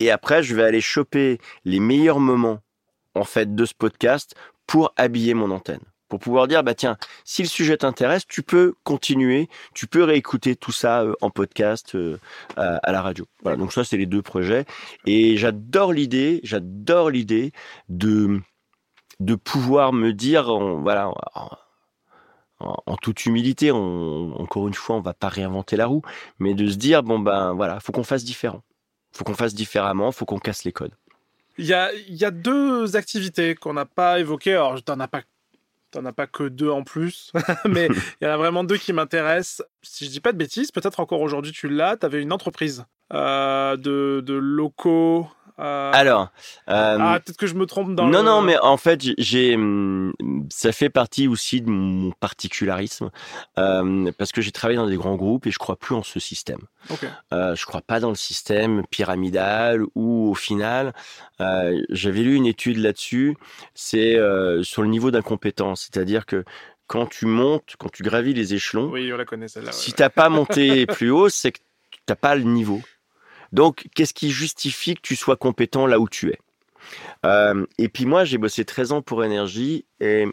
[0.00, 2.60] et après, je vais aller choper les meilleurs moments
[3.14, 4.34] en fait de ce podcast
[4.66, 8.74] pour habiller mon antenne pour pouvoir dire bah tiens si le sujet t'intéresse tu peux
[8.84, 12.18] continuer tu peux réécouter tout ça euh, en podcast euh,
[12.56, 13.24] à, la radio.
[13.42, 14.66] Voilà donc ça c'est les deux projets.
[15.06, 17.52] Et j'adore l'idée j'adore l'idée
[17.88, 18.42] de
[19.20, 21.10] de pouvoir me dire voilà
[22.60, 26.02] en, toute humilité encore une fois on va pas réinventer la roue
[26.38, 28.62] mais de se dire bon ben voilà faut qu'on fasse différent.
[29.12, 30.92] Faut qu'on fasse différemment faut qu'on casse les codes.
[31.56, 34.54] Il y a, y a, deux activités qu'on n'a pas évoquées.
[34.54, 35.20] Alors, tu n'en as pas
[35.92, 37.32] T'en as pas que deux en plus,
[37.68, 37.86] mais
[38.20, 39.62] il y en a vraiment deux qui m'intéressent.
[39.82, 42.86] Si je dis pas de bêtises, peut-être encore aujourd'hui tu l'as, tu avais une entreprise
[43.12, 45.28] euh, de, de, locaux
[45.58, 46.28] Alors,
[46.68, 48.06] euh, ah, peut-être que je me trompe dans.
[48.06, 50.12] Non, non, mais en fait, j'ai, hum,
[50.50, 53.10] ça fait partie aussi de mon particularisme
[53.58, 56.20] euh, parce que j'ai travaillé dans des grands groupes et je crois plus en ce
[56.20, 56.60] système.
[56.90, 57.08] Okay.
[57.32, 60.92] Euh, je crois pas dans le système pyramidal où au final,
[61.40, 63.36] euh, j'avais lu une étude là-dessus.
[63.74, 64.18] C'est
[64.62, 66.44] sur le niveau d'incompétence, c'est-à-dire que
[66.86, 69.46] quand tu montes, quand tu gravis les échelons, oui, on la connaît.
[69.70, 71.60] Si t'as pas monté plus haut, c'est que
[72.06, 72.82] t'as pas le niveau.
[73.52, 76.38] Donc, qu'est-ce qui justifie que tu sois compétent là où tu es?
[77.24, 80.26] Euh, Et puis moi, j'ai bossé 13 ans pour Énergie et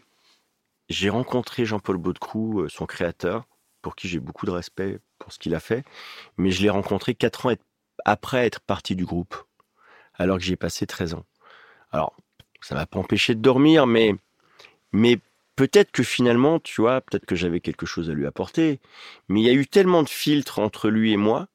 [0.90, 3.46] j'ai rencontré Jean-Paul Baudecroux, euh, son créateur,
[3.82, 5.84] pour qui j'ai beaucoup de respect pour ce qu'il a fait,
[6.38, 7.54] mais je l'ai rencontré 4 ans
[8.06, 9.36] après être parti du groupe,
[10.16, 11.26] alors que j'ai passé 13 ans.
[11.92, 12.16] Alors,
[12.62, 14.16] ça m'a pas empêché de dormir, mais,
[14.92, 15.20] mais
[15.56, 18.80] peut-être que finalement, tu vois, peut-être que j'avais quelque chose à lui apporter,
[19.28, 21.48] mais il y a eu tellement de filtres entre lui et moi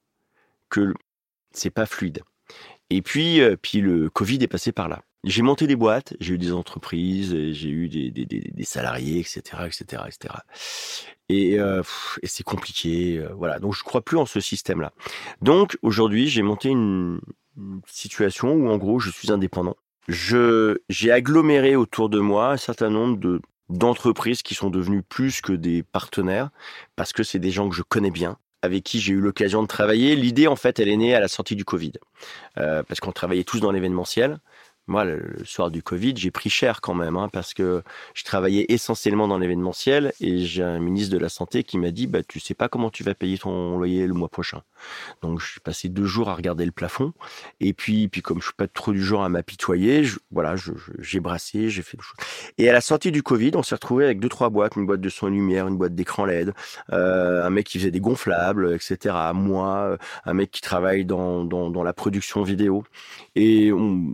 [0.70, 0.94] que
[1.54, 2.22] c'est pas fluide.
[2.90, 5.02] Et puis, euh, puis le Covid est passé par là.
[5.24, 10.02] J'ai monté des boîtes, j'ai eu des entreprises, j'ai eu des, des, salariés, etc., etc.,
[10.06, 10.34] etc.
[11.30, 11.82] Et, euh,
[12.22, 13.58] et c'est compliqué, euh, voilà.
[13.58, 14.92] Donc je crois plus en ce système-là.
[15.40, 17.20] Donc aujourd'hui, j'ai monté une,
[17.86, 19.76] situation où en gros, je suis indépendant.
[20.08, 23.40] Je j'ai aggloméré autour de moi un certain nombre de
[23.70, 26.50] d'entreprises qui sont devenues plus que des partenaires
[26.96, 29.68] parce que c'est des gens que je connais bien, avec qui j'ai eu l'occasion de
[29.68, 30.16] travailler.
[30.16, 31.92] L'idée, en fait, elle est née à la sortie du Covid,
[32.58, 34.38] euh, parce qu'on travaillait tous dans l'événementiel.
[34.86, 37.82] Moi, le, soir du Covid, j'ai pris cher quand même, hein, parce que
[38.12, 42.06] je travaillais essentiellement dans l'événementiel et j'ai un ministre de la Santé qui m'a dit,
[42.06, 44.62] bah, tu sais pas comment tu vas payer ton loyer le mois prochain.
[45.22, 47.14] Donc, je suis passé deux jours à regarder le plafond.
[47.60, 50.54] Et puis, puis comme je suis pas trop du genre à m'apitoyer, voilà,
[50.98, 52.16] j'ai brassé, j'ai fait le choses.
[52.58, 55.00] Et à la sortie du Covid, on s'est retrouvé avec deux, trois boîtes, une boîte
[55.00, 56.52] de son et lumière, une boîte d'écran LED,
[56.92, 59.16] euh, un mec qui faisait des gonflables, etc.
[59.34, 62.84] Moi, euh, un mec qui travaille dans, dans, dans la production vidéo.
[63.34, 64.12] Et on,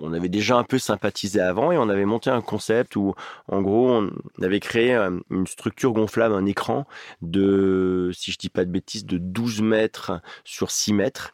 [0.00, 3.14] on avait déjà un peu sympathisé avant et on avait monté un concept où,
[3.48, 4.10] en gros, on
[4.42, 6.86] avait créé euh, une structure gonflable, un écran
[7.22, 11.32] de, si je dis pas de bêtises, de 12 mètres sur 6 mètres,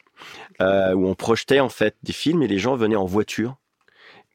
[0.60, 3.56] euh, où on projetait en fait des films et les gens venaient en voiture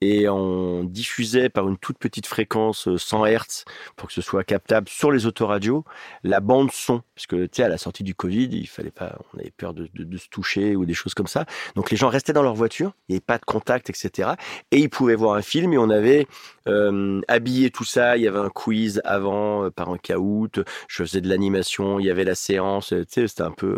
[0.01, 4.43] et on diffusait par une toute petite fréquence 100 euh, Hz pour que ce soit
[4.43, 5.85] captable sur les autoradios.
[6.23, 9.19] La bande son parce que tu sais à la sortie du Covid il fallait pas
[9.33, 11.45] on avait peur de, de, se toucher ou des choses comme ça.
[11.75, 14.31] Donc les gens restaient dans leur voiture il n'y avait pas de contact etc
[14.71, 16.27] et ils pouvaient voir un film et on avait
[16.67, 18.17] euh, habillé tout ça.
[18.17, 20.63] Il y avait un quiz avant euh, par un caout.
[20.87, 23.77] Je faisais de l'animation il y avait la séance tu sais c'était un peu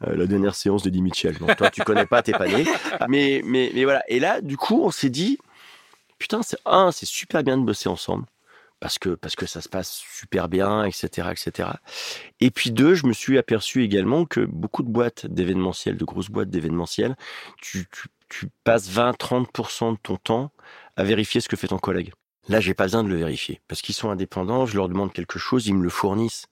[0.00, 2.64] la dernière séance de Di Mitchell donc toi tu connais pas t'es pas né.
[3.08, 4.02] Mais mais mais voilà.
[4.08, 5.38] Et là du coup on s'est dit
[6.18, 8.26] putain, c'est un, c'est super bien de bosser ensemble
[8.80, 11.70] parce que parce que ça se passe super bien, etc., etc.
[12.40, 16.30] Et puis deux, je me suis aperçu également que beaucoup de boîtes d'événementiel, de grosses
[16.30, 17.16] boîtes d'événementiel,
[17.60, 20.52] tu, tu, tu passes 20-30% de ton temps
[20.96, 22.12] à vérifier ce que fait ton collègue.
[22.48, 24.66] Là, j'ai pas besoin de le vérifier parce qu'ils sont indépendants.
[24.66, 26.46] Je leur demande quelque chose, ils me le fournissent.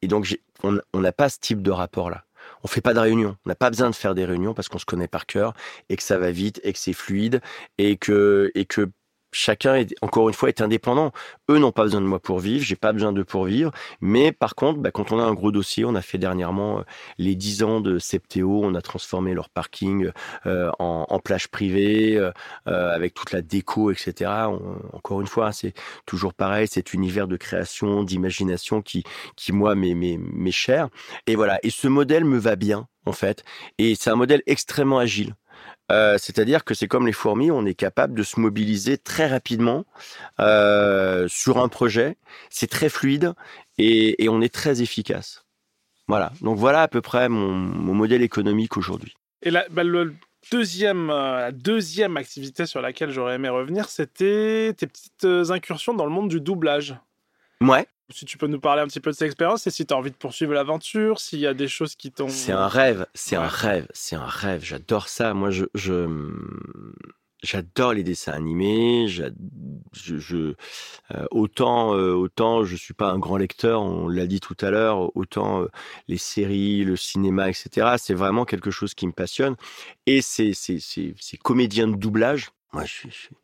[0.00, 2.24] Et donc, on n'a pas ce type de rapport-là
[2.64, 3.36] on fait pas de réunion.
[3.46, 5.54] On n'a pas besoin de faire des réunions parce qu'on se connaît par cœur
[5.88, 7.40] et que ça va vite et que c'est fluide
[7.78, 8.90] et que et que
[9.32, 11.12] chacun est encore une fois est indépendant.
[11.50, 13.72] Eux n'ont pas besoin de moi pour vivre, j'ai pas besoin d'eux pour vivre.
[14.00, 16.82] Mais par contre, bah, quand on a un gros dossier, on a fait dernièrement euh,
[17.18, 20.10] les 10 ans de Septéo, on a transformé leur parking
[20.46, 22.30] euh, en, plage privée euh,
[22.64, 24.30] avec toute la déco, etc.
[24.92, 25.74] encore une fois, c'est
[26.06, 29.02] toujours pareil, cet univers de création, d'imagination qui
[29.36, 30.88] qui moi m'est cher.
[31.26, 31.58] Et voilà.
[31.62, 33.44] Et ce modèle me va bien en fait.
[33.78, 35.34] Et c'est un modèle extrêmement agile.
[35.90, 39.84] Euh, c'est-à-dire que c'est comme les fourmis, on est capable de se mobiliser très rapidement
[40.40, 42.16] euh, sur un projet.
[42.50, 43.32] C'est très fluide
[43.78, 45.44] et, on est très efficace.
[46.06, 46.32] Voilà.
[46.40, 47.54] Donc voilà à peu près mon,
[47.94, 49.14] modèle économique aujourd'hui.
[49.42, 49.82] Et là, bah,
[50.50, 56.04] deuxième, euh, la deuxième activité sur laquelle j'aurais aimé revenir, c'était tes petites incursions dans
[56.04, 56.96] le monde du doublage.
[57.60, 57.86] Ouais.
[58.10, 59.96] Si tu peux nous parler un petit peu de cette expérience et si tu as
[59.96, 62.28] envie de poursuivre l'aventure, s'il y a des choses qui t'ont.
[62.28, 64.64] C'est un rêve, c'est un rêve, c'est un rêve.
[64.64, 65.34] J'adore ça.
[65.34, 66.06] Moi, je, je
[67.42, 69.08] j'adore les dessins animés.
[69.08, 69.24] Je,
[69.92, 70.54] je
[71.14, 74.70] euh, autant euh, autant je suis pas un grand lecteur, on l'a dit tout à
[74.70, 75.14] l'heure.
[75.16, 75.68] Autant euh,
[76.08, 77.96] les séries, le cinéma, etc.
[77.98, 79.56] C'est vraiment quelque chose qui me passionne.
[80.06, 82.50] Et ces ces ces, ces comédiens de doublage.
[82.74, 83.36] Moi, je suis, je suis,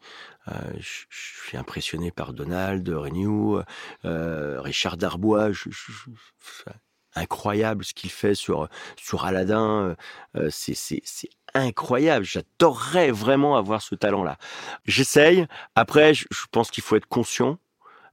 [0.78, 3.62] je- je suis impressionné par Donald, Renew,
[4.04, 5.52] euh, Richard Darbois.
[5.52, 6.70] Je, je- je-
[7.16, 9.94] incroyable ce qu'il fait sur sur Aladdin.
[10.36, 11.08] euh, c'est
[11.54, 12.24] incroyable.
[12.24, 14.36] J'adorerais vraiment avoir ce talent-là.
[14.84, 15.46] J'essaye.
[15.76, 17.58] Après, je, je pense qu'il faut être conscient.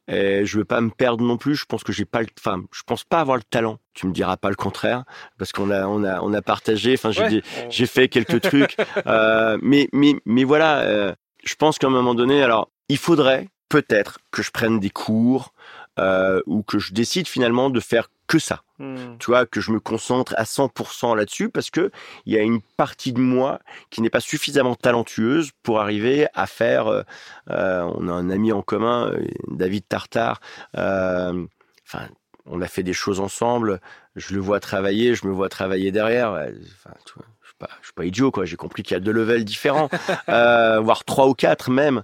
[0.07, 1.55] Et je veux pas me perdre non plus.
[1.55, 3.79] Je pense que j'ai pas le, enfin, je pense pas avoir le talent.
[3.93, 5.03] Tu me diras pas le contraire,
[5.38, 6.93] parce qu'on a, on a, on a partagé.
[6.95, 7.41] Enfin, j'ai Ouais.
[7.69, 8.75] j'ai fait quelques trucs,
[9.07, 10.79] euh, mais, mais, mais voilà.
[10.82, 11.13] euh,
[11.43, 15.53] je pense qu'à un moment donné, alors, il faudrait peut-être que je prenne des cours
[15.99, 19.17] euh, ou que je décide finalement de faire que ça Hmm.
[19.19, 21.91] tu vois, que je me concentre à 100% là-dessus parce que
[22.25, 23.59] il y a une partie de moi
[23.91, 26.87] qui n'est pas suffisamment talentueuse pour arriver à faire.
[26.87, 27.03] euh,
[27.51, 29.11] euh, on a un ami en commun,
[29.49, 30.41] David Tartar.
[30.77, 31.45] euh,
[31.85, 32.07] Enfin,
[32.47, 33.81] on a fait des choses ensemble.
[34.15, 36.31] Je le vois travailler, je me vois travailler derrière.
[36.31, 37.25] Enfin, tu vois,
[37.62, 38.32] pas, je suis pas idiot.
[38.43, 39.89] J'ai compris qu'il y a deux levels différents,
[40.30, 42.03] euh, voire trois ou quatre même.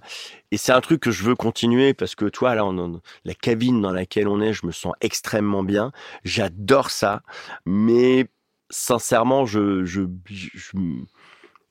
[0.50, 2.64] Et c'est un truc que je veux continuer parce que toi là,
[3.24, 5.92] la cabine dans laquelle on est, je me sens extrêmement bien.
[6.24, 7.22] J'adore ça,
[7.66, 8.28] mais
[8.70, 10.02] sincèrement, je, je,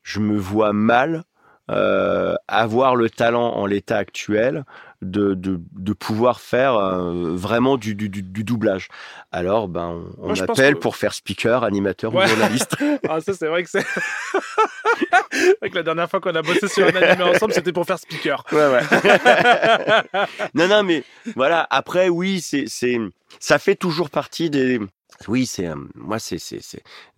[0.03, 1.23] je me vois mal
[1.69, 4.63] euh, avoir le talent en l'état actuel
[5.01, 8.87] de, de, de pouvoir faire euh, vraiment du, du, du, du doublage.
[9.31, 12.25] Alors, ben, on, on Moi, que- pour faire speaker, animateur Ouais.
[12.25, 12.75] ou journaliste.
[13.09, 13.85] Ah, ça, c'est vrai que c'est.
[15.31, 17.85] c'est vrai que la dernière fois qu'on a bossé sur un animé ensemble, c'était pour
[17.85, 18.43] faire speaker.
[18.51, 18.81] Ouais, ouais.
[20.55, 21.03] non, non, mais
[21.35, 21.67] voilà.
[21.69, 22.97] Après, oui, c'est, c'est,
[23.39, 24.79] ça fait toujours partie des.
[25.27, 26.61] Oui, c'est, euh, moi, c'est, c'est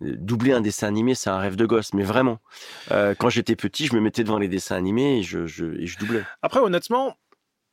[0.00, 2.38] doubler un dessin animé, c'est un rêve de gosse, mais vraiment.
[2.90, 5.86] Euh, quand j'étais petit, je me mettais devant les dessins animés et je, je, et
[5.86, 6.24] je doublais.
[6.42, 7.16] Après, honnêtement,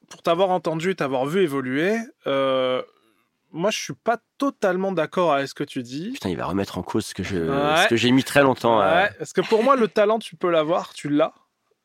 [0.10, 1.98] pour t'avoir entendu et t'avoir vu évoluer,
[2.28, 2.82] euh,
[3.52, 6.12] moi, je suis pas totalement d'accord avec ce que tu dis.
[6.12, 7.84] Putain, il va remettre en cause ce que je, Ouais.
[7.84, 8.80] ce que j'ai mis très longtemps.
[8.82, 11.34] à- Ouais, parce que pour moi, le talent, tu peux l'avoir, tu l'as.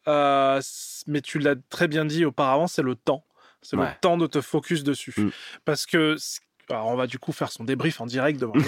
[0.08, 0.60] Euh,
[1.06, 3.24] mais tu l'as très bien dit auparavant, c'est le temps.
[3.64, 5.14] C'est le temps de te focus dessus.
[5.16, 5.28] Mm.
[5.64, 6.16] Parce que.
[6.16, 6.40] c-
[6.70, 8.54] alors, on va du coup faire son débrief en direct devant.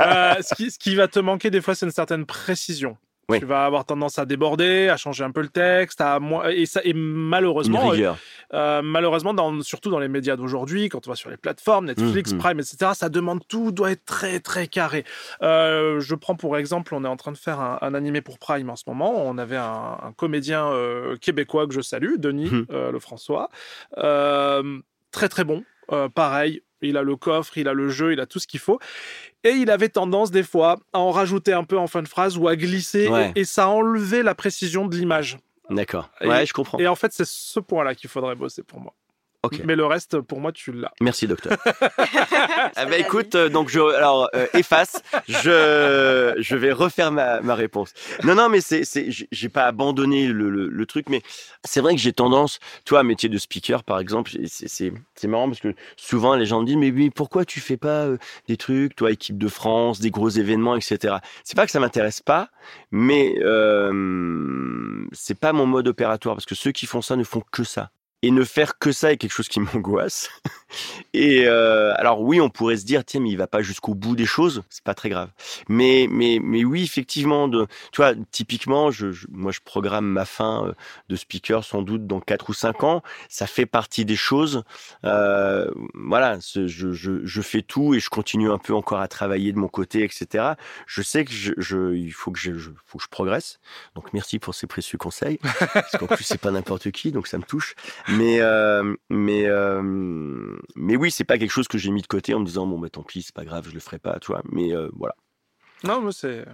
[0.00, 2.96] Euh, ce, qui, ce qui va te manquer des fois, c'est une certaine précision.
[3.30, 3.40] Oui.
[3.40, 6.64] Tu vas avoir tendance à déborder, à changer un peu le texte, à moins et
[6.64, 8.16] ça et Une malheureusement, rigueur.
[8.54, 12.32] euh, malheureusement, dans, surtout dans les médias d'aujourd'hui, quand on va sur les plateformes, Netflix,
[12.32, 12.38] Mhm.
[12.38, 15.04] Prime, etc., ça demande tout, doit être très très carré.
[15.42, 18.38] Euh, je prends pour exemple, on est en train de faire un, un animé pour
[18.38, 19.12] Prime en ce moment.
[19.26, 22.66] On avait un, un comédien euh, québécois que je salue, Denis Mhm.
[22.72, 23.50] euh, Lefrançois,
[23.98, 24.78] euh,
[25.10, 25.64] très très bon.
[25.92, 28.60] Euh, pareil, il a le coffre, il a le jeu, il a tout ce qu'il
[28.60, 28.78] faut.
[29.44, 32.36] Et il avait tendance des fois à en rajouter un peu en fin de phrase
[32.38, 33.32] ou à glisser, Ouais.
[33.34, 35.38] et, et ça enlevait la précision de l'image.
[35.70, 36.10] D'accord.
[36.22, 36.78] Ouais, je comprends.
[36.78, 38.94] Et en fait, c'est ce point-là qu'il faudrait bosser pour moi.
[39.64, 40.92] Mais le reste, pour moi, tu l'as.
[41.00, 41.56] Merci, docteur.
[42.76, 47.40] Ah bah l'a écoute, euh, donc je, alors euh, efface, je, je vais refaire ma,
[47.40, 47.92] ma réponse.
[48.24, 51.22] Non, non, mais c'est, c'est, j'ai pas abandonné le, le, le truc, mais
[51.64, 55.48] c'est vrai que j'ai tendance, toi, métier de speaker par exemple, c'est, c'est, c'est marrant
[55.48, 58.18] parce que souvent les gens me disent, mais oui, pourquoi tu fais pas euh,
[58.48, 61.16] des trucs, toi, équipe de France, des gros événements, etc.
[61.44, 62.50] C'est pas que ça m'intéresse pas,
[62.90, 67.42] mais euh, c'est pas mon mode opératoire parce que ceux qui font ça ne font
[67.50, 67.90] que ça.
[68.22, 70.28] Et ne faire que ça est quelque chose qui m'angoisse.
[71.14, 74.16] Et euh, alors oui, on pourrait se dire tiens mais il va pas jusqu'au bout
[74.16, 75.30] des choses, c'est pas très grave.
[75.68, 80.24] Mais mais mais oui effectivement de tu vois typiquement je, je- moi je programme ma
[80.24, 80.72] fin euh,
[81.08, 84.62] de speaker sans doute dans quatre ou cinq ans, ça fait partie des choses.
[85.04, 89.52] Euh, voilà, je, je je fais tout et je continue un peu encore à travailler
[89.52, 90.56] de mon côté etc.
[90.86, 92.52] Je sais que je, je il faut que je
[92.84, 93.58] faut que je progresse.
[93.94, 95.38] Donc merci pour ces précieux conseils
[95.72, 97.74] parce qu'en plus c'est pas n'importe qui donc ça me touche.
[98.08, 99.82] Mais euh, mais euh,
[100.76, 102.78] mais oui, c'est pas quelque chose que j'ai mis de côté en me disant bon
[102.78, 104.42] bah tant pis, c'est pas grave, je le ferai pas, tu vois.
[104.50, 105.14] Mais euh, voilà.
[105.84, 106.44] Non, mais c'est.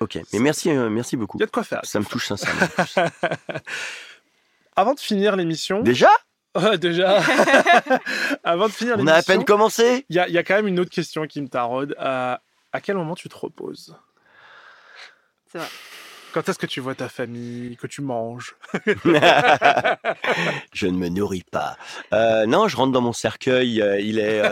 [0.00, 0.18] Ok.
[0.32, 1.38] Mais merci, euh, merci beaucoup.
[1.38, 1.80] Il y a de quoi faire.
[1.84, 2.66] Ça me touche sincèrement.
[4.76, 5.80] Avant de finir l'émission.
[5.82, 6.10] Déjà?
[6.56, 7.20] Ouais, déjà.
[8.42, 10.06] Avant de finir On a à peine commencé?
[10.08, 11.94] Il y, a- il y a quand même une autre question qui me taraude.
[12.00, 12.36] Euh,
[12.72, 13.94] à quel moment tu te reposes?
[15.52, 15.68] C'est vrai.
[16.32, 18.54] Quand est-ce que tu vois ta famille, que tu manges
[20.72, 21.76] je ne me nourris pas.
[22.12, 23.80] Euh, non, je rentre dans mon cercueil.
[23.82, 24.42] euh, il est.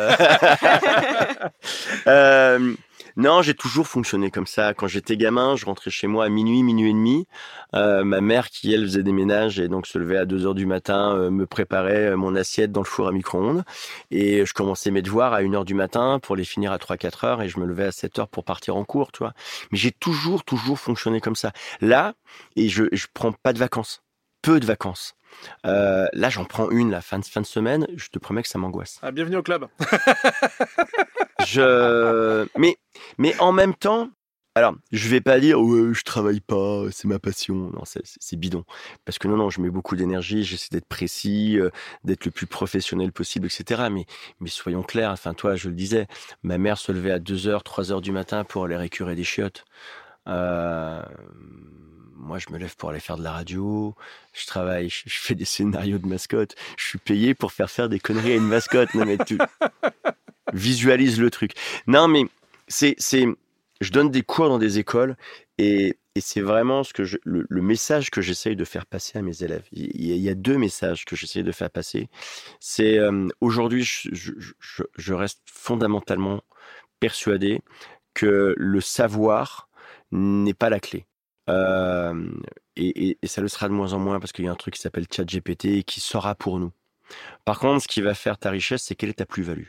[2.07, 2.73] euh,
[3.17, 4.75] Non, j'ai toujours fonctionné comme ça.
[4.75, 7.27] Quand j'étais gamin, je rentrais chez moi à minuit, minuit et demi.
[7.75, 10.55] Euh, ma mère, qui elle faisait des ménages et donc se levait à 2 heures
[10.55, 13.65] du matin, euh, me préparait euh, mon assiette dans le four à micro-ondes.
[14.11, 17.27] Et je commençais mes devoirs à 1 heure du matin pour les finir à 3-4
[17.27, 19.33] heures et je me levais à 7 heures pour partir en cours, tu vois.
[19.73, 21.53] Mais j'ai toujours, toujours fonctionné comme ça.
[21.81, 22.15] Là,
[22.57, 24.03] et je, je prends pas de vacances.
[24.43, 25.17] Peu de vacances.
[25.65, 27.87] Euh, là, j'en prends une la fin de, fin de semaine.
[27.97, 28.99] Je te promets que ça m'angoisse.
[29.03, 29.67] Ah, bienvenue au club.
[31.47, 32.77] je, mais,
[33.19, 34.11] mais en même temps,
[34.57, 37.55] alors, je vais pas dire ouais, je travaille pas, c'est ma passion.
[37.75, 38.65] Non, c'est bidon.
[39.05, 41.69] Parce que non, non, je mets beaucoup d'énergie, j'essaie d'être précis, euh,
[42.05, 43.89] d'être le plus professionnel possible, etc.
[43.93, 44.07] Mais,
[44.41, 45.11] mais soyons clairs.
[45.11, 46.07] Enfin, toi, je le disais,
[46.43, 49.25] ma mère se levait à 2 heures, 3 heures du matin pour aller récurer des
[49.25, 49.67] chiottes.
[50.27, 51.03] Euh,
[52.15, 53.95] moi, je me lève pour aller faire de la radio,
[54.33, 58.01] je travaille, je, fais des scénarios de mascotte, je suis payé pour faire faire des
[58.01, 58.95] conneries à une mascotte.
[58.95, 59.37] Non, mais tu
[60.55, 61.53] visualises le truc.
[61.87, 62.25] Non, mais
[62.69, 62.97] c'est,
[63.81, 65.17] je donne des cours dans des écoles
[65.59, 69.23] et, et c'est vraiment ce que je, le, message que j'essaye de faire passer à
[69.23, 69.65] mes élèves.
[69.73, 72.09] Il y a, deux messages que j'essaye de faire passer.
[72.61, 76.43] C'est euh, aujourd'hui, je, je, je reste fondamentalement
[77.01, 77.61] persuadé
[78.15, 79.69] que le savoir
[80.11, 81.07] n'est pas la clé.
[81.49, 82.31] Euh,
[82.77, 84.75] et, et, ça le sera de moins en moins parce qu'il y a un truc
[84.75, 86.73] qui s'appelle ChatGPT qui sera pour nous.
[87.45, 89.69] Par contre, ce qui va faire ta richesse, c'est quelle est ta plus-value?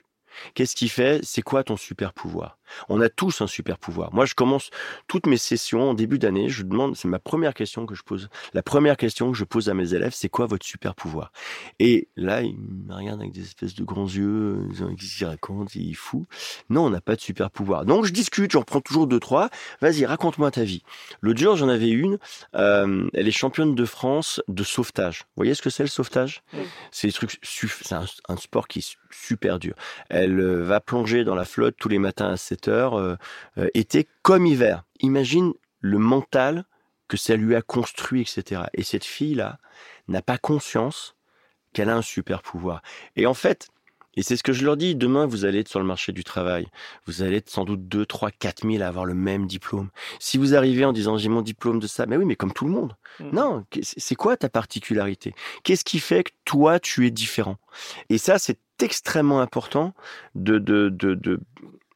[0.53, 1.19] Qu'est-ce qui fait?
[1.23, 2.57] C'est quoi ton super pouvoir?
[2.89, 4.13] On a tous un super pouvoir.
[4.13, 4.69] Moi, je commence
[5.07, 6.49] toutes mes sessions en début d'année.
[6.49, 8.29] Je demande, c'est ma première question que je pose.
[8.53, 11.31] La première question que je pose à mes élèves, c'est quoi votre super pouvoir?
[11.79, 14.67] Et là, ils me regardent avec des espèces de grands yeux.
[14.77, 16.25] Ils racontent, ils fou.
[16.69, 17.85] Non, on n'a pas de super pouvoir.
[17.85, 18.51] Donc, je discute.
[18.51, 19.49] J'en prends toujours deux, trois.
[19.81, 20.83] Vas-y, raconte-moi ta vie.
[21.21, 22.17] L'autre jour, j'en avais une.
[22.55, 25.19] Euh, elle est championne de France de sauvetage.
[25.19, 26.43] Vous voyez ce que c'est le sauvetage?
[26.91, 27.39] C'est des trucs.
[27.41, 29.73] C'est un, un sport qui est super dur.
[30.09, 33.15] Elle euh, va plonger dans la flotte tous les matins à 7 heures, euh,
[33.57, 34.84] euh, été comme hiver.
[34.99, 36.65] Imagine le mental
[37.07, 38.63] que ça lui a construit, etc.
[38.73, 39.59] Et cette fille-là
[40.07, 41.15] n'a pas conscience
[41.73, 42.82] qu'elle a un super pouvoir.
[43.15, 43.69] Et en fait,
[44.18, 46.26] et c'est ce que je leur dis, demain vous allez être sur le marché du
[46.26, 46.68] travail,
[47.05, 49.89] vous allez être sans doute 2, 3, 4 000 à avoir le même diplôme.
[50.20, 52.65] Si vous arrivez en disant j'ai mon diplôme de ça, mais oui, mais comme tout
[52.65, 52.95] le monde.
[53.20, 53.30] Mmh.
[53.32, 55.34] Non, c'est quoi ta particularité?
[55.63, 57.57] Qu'est-ce qui fait que toi tu es différent?
[58.09, 59.93] Et ça, c'est extrêmement important
[60.36, 61.39] de, de, de, de,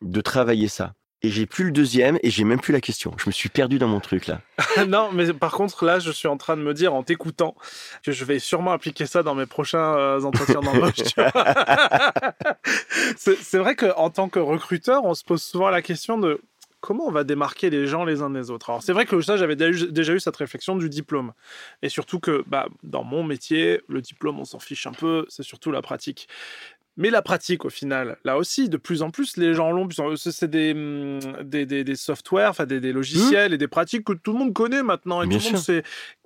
[0.02, 0.94] de travailler ça
[1.24, 3.14] et j'ai plus le deuxième et j'ai même plus la question.
[3.18, 4.42] Je me suis perdu dans mon truc là.
[4.88, 7.56] non, mais par contre là, je suis en train de me dire en t'écoutant
[8.04, 10.96] que je vais sûrement appliquer ça dans mes prochains euh, entretiens d'embauche.
[13.16, 16.42] c'est vrai qu'en tant que recruteur, on se pose souvent la question de
[16.82, 18.72] comment on va démarquer les gens les uns des autres.
[18.72, 21.32] Alors c'est vrai que ça, j'avais déjà eu cette réflexion du diplôme.
[21.84, 25.44] Et surtout que bah, dans mon métier, le diplôme, on s'en fiche un peu, c'est
[25.44, 26.28] surtout la pratique.
[26.98, 29.88] Mais la pratique, au final, là aussi, de plus en plus, les gens l'ont.
[30.16, 33.56] C'est des, hum, des, des, des softwares, enfin des, des, logiciels mmh.
[33.56, 35.22] et des pratiques que tout le monde connaît maintenant.
[35.22, 35.84] Et tout le monde sait.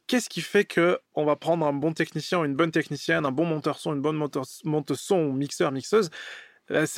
[0.07, 3.45] Qu'est-ce qui fait que on va prendre un bon technicien, une bonne technicienne, un bon
[3.45, 6.11] monteur son, une bonne monteur, son, mixeur, mixeuse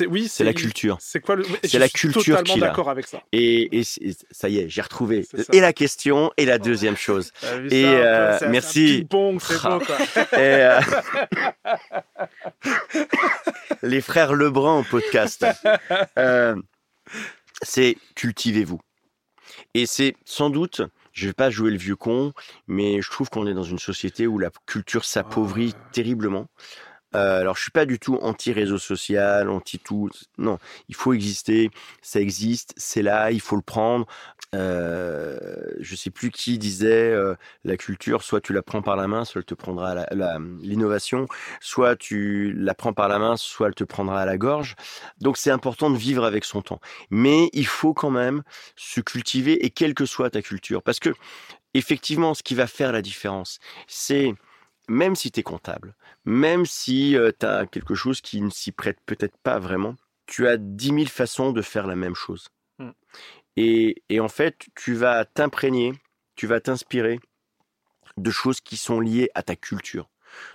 [0.08, 0.96] oui, c'est la culture.
[1.00, 3.22] C'est quoi C'est la culture qui d'accord avec ça.
[3.32, 3.82] Et, et,
[4.30, 7.32] ça y est, j'ai retrouvé et la question et la deuxième chose.
[7.70, 9.06] et euh, merci.
[9.10, 9.80] c'est quoi.
[10.32, 10.80] et, euh...
[13.82, 15.44] les frères Lebrun en podcast.
[16.18, 16.54] Euh,
[17.62, 18.80] c'est cultivez-vous.
[19.74, 22.32] Et c'est sans doute, je vais pas jouer le vieux con,
[22.66, 26.46] mais je trouve qu'on est dans une société où la culture s'appauvrit terriblement.
[27.14, 30.10] Euh, alors, je suis pas du tout anti-réseau social, anti-tout.
[30.36, 31.70] Non, il faut exister,
[32.02, 34.06] ça existe, c'est là, il faut le prendre.
[34.54, 35.38] Euh,
[35.78, 37.34] je sais plus qui disait euh,
[37.64, 40.06] la culture, soit tu la prends par la main, soit elle te prendra
[40.62, 41.26] l'innovation,
[41.60, 44.74] soit tu la prends par la main, soit elle te prendra à la gorge.
[45.20, 46.80] Donc, c'est important de vivre avec son temps.
[47.10, 48.42] Mais il faut quand même
[48.76, 50.82] se cultiver, et quelle que soit ta culture.
[50.82, 51.10] Parce que,
[51.74, 54.34] effectivement, ce qui va faire la différence, c'est
[54.88, 58.72] même si tu es comptable, même si euh, tu as quelque chose qui ne s'y
[58.72, 62.48] prête peut-être pas vraiment, tu as dix mille façons de faire la même chose.
[62.78, 62.90] Mmh.
[63.56, 65.92] Et, et, en fait, tu vas t'imprégner,
[66.36, 67.20] tu vas t'inspirer
[68.16, 70.08] de choses qui sont liées à ta culture.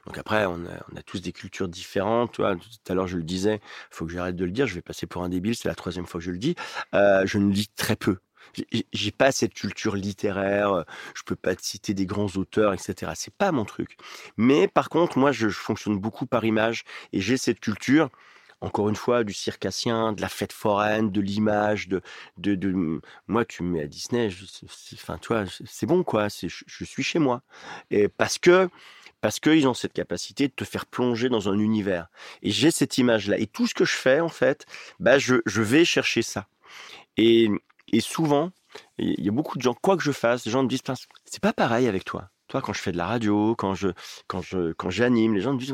[0.06, 2.34] Donc après, on a, on a tous des cultures différentes.
[2.34, 4.82] Tout à l'heure, je le disais, il faut que j'arrête de le dire, je vais
[4.82, 6.56] passer pour un débile, c'est la troisième fois que je le dis.
[6.94, 8.18] Euh, je ne lis très peu
[8.94, 10.86] j'ai pas cette culture littéraire,
[11.16, 13.12] je peux pas te citer des grands auteurs, etc.
[13.16, 13.98] C'est pas mon truc.
[14.38, 16.84] Mais par contre, moi, je, fonctionne beaucoup par image
[17.14, 18.10] et j'ai cette culture
[18.62, 22.02] encore une fois, du circassien, de la fête foraine, de l'image, de,
[22.38, 24.30] de, de, moi, tu me mets à Disney,
[24.94, 27.42] enfin, toi, c'est bon, quoi, je, je suis chez moi.
[27.92, 28.70] Et parce que,
[29.20, 32.08] parce qu'ils ont cette capacité de te faire plonger dans un univers.
[32.42, 33.38] Et j'ai cette image-là.
[33.38, 34.66] Et tout ce que je fais, en fait,
[35.00, 36.48] bah, je, je vais chercher ça.
[37.18, 37.50] Et,
[37.94, 38.52] et souvent,
[38.98, 40.82] il y a beaucoup de gens, quoi que je fasse, les gens me disent,
[41.26, 42.30] c'est pas pareil avec toi.
[42.48, 43.90] Toi, quand je fais de la radio, quand je,
[44.28, 45.74] quand je, quand j'anime, les gens me disent,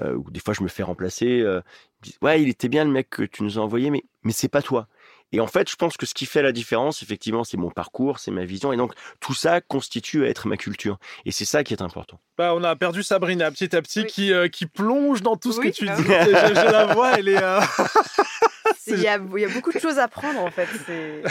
[0.00, 1.40] euh, ou des fois je me fais remplacer.
[1.40, 1.60] Euh,
[2.00, 4.32] ils disent, ouais, il était bien le mec que tu nous as envoyé, mais, mais
[4.32, 4.88] c'est pas toi.
[5.32, 8.18] Et en fait, je pense que ce qui fait la différence, effectivement, c'est mon parcours,
[8.18, 8.72] c'est ma vision.
[8.72, 10.98] Et donc, tout ça constitue à être ma culture.
[11.24, 12.18] Et c'est ça qui est important.
[12.36, 14.06] Bah, on a perdu Sabrina petit à petit Oui.
[14.06, 16.02] qui, euh, qui plonge dans tout ce Oui, que tu ah dis.
[16.02, 16.14] oui.
[16.18, 17.42] je, je la vois, elle est.
[17.42, 17.60] euh,
[18.86, 20.66] Il y, a, il y a beaucoup de choses à prendre en fait.
[20.86, 21.22] c'est-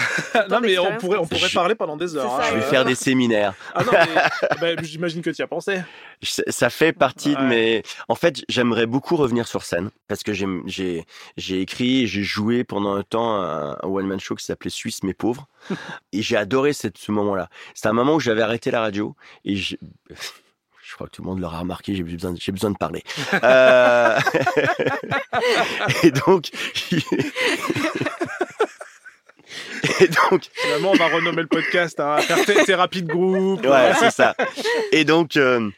[0.50, 2.38] non, mais on pourrait, on pourrait Je- parler pendant des heures.
[2.39, 3.54] Ça, Je vais Euh, faire des séminaires.
[3.76, 3.91] Ah non,
[4.62, 5.82] mais bah, j'imagine que tu y as pensé.
[6.22, 7.84] Ça ça fait partie de mes.
[8.08, 11.06] En fait, j'aimerais beaucoup revenir sur scène parce que j'ai j'ai
[11.38, 15.04] j'ai écrit, j'ai joué pendant un temps un, un one man show qui s'appelait Suisse
[15.04, 15.48] mais pauvre
[16.14, 17.50] et j'ai adoré cette, ce moment-là.
[17.74, 19.16] C'était un moment où j'avais arrêté la radio
[19.46, 19.76] et je
[20.90, 23.04] je crois que tout le monde l'aura remarqué, j'ai besoin, j'ai besoin de parler.
[23.44, 24.18] Euh,
[26.04, 26.50] et donc,
[30.00, 33.66] et donc, Finalement, on va renommer le podcast à faire thé- thérapie de groupe.
[33.66, 34.36] Ouais, c'est ça.
[34.92, 35.70] Et donc, euh,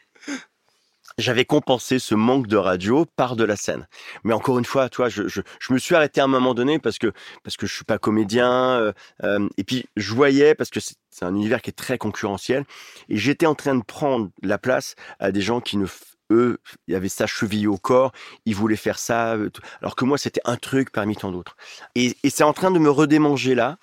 [1.18, 3.88] j'avais compensé ce manque de radio par de la scène.
[4.24, 6.98] Mais encore une fois, toi, je, je, me suis arrêté à un moment donné parce
[6.98, 7.12] que
[7.44, 8.52] parce que je suis pas comédien.
[8.52, 8.94] euh,
[9.24, 12.66] euh, et puis je voyais parce que c'est un univers qui est très concurrentiel.
[13.10, 15.86] Et j'étais en train de prendre la place à des gens qui ne
[16.32, 16.60] eux,
[16.92, 18.12] avait ça chevillé au corps,
[18.46, 19.50] ils voulaient faire ça, euh,
[19.82, 21.58] alors que moi, c'était un truc parmi tant d'autres.
[21.96, 23.78] Et, et c'est en train de me redémanger là,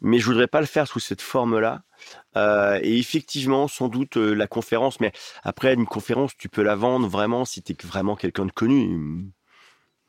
[0.00, 1.82] mais je voudrais pas le faire sous cette forme-là.
[2.36, 6.74] Euh, et effectivement, sans doute euh, la conférence, mais après une conférence, tu peux la
[6.74, 9.32] vendre vraiment si tu es vraiment quelqu'un de connu.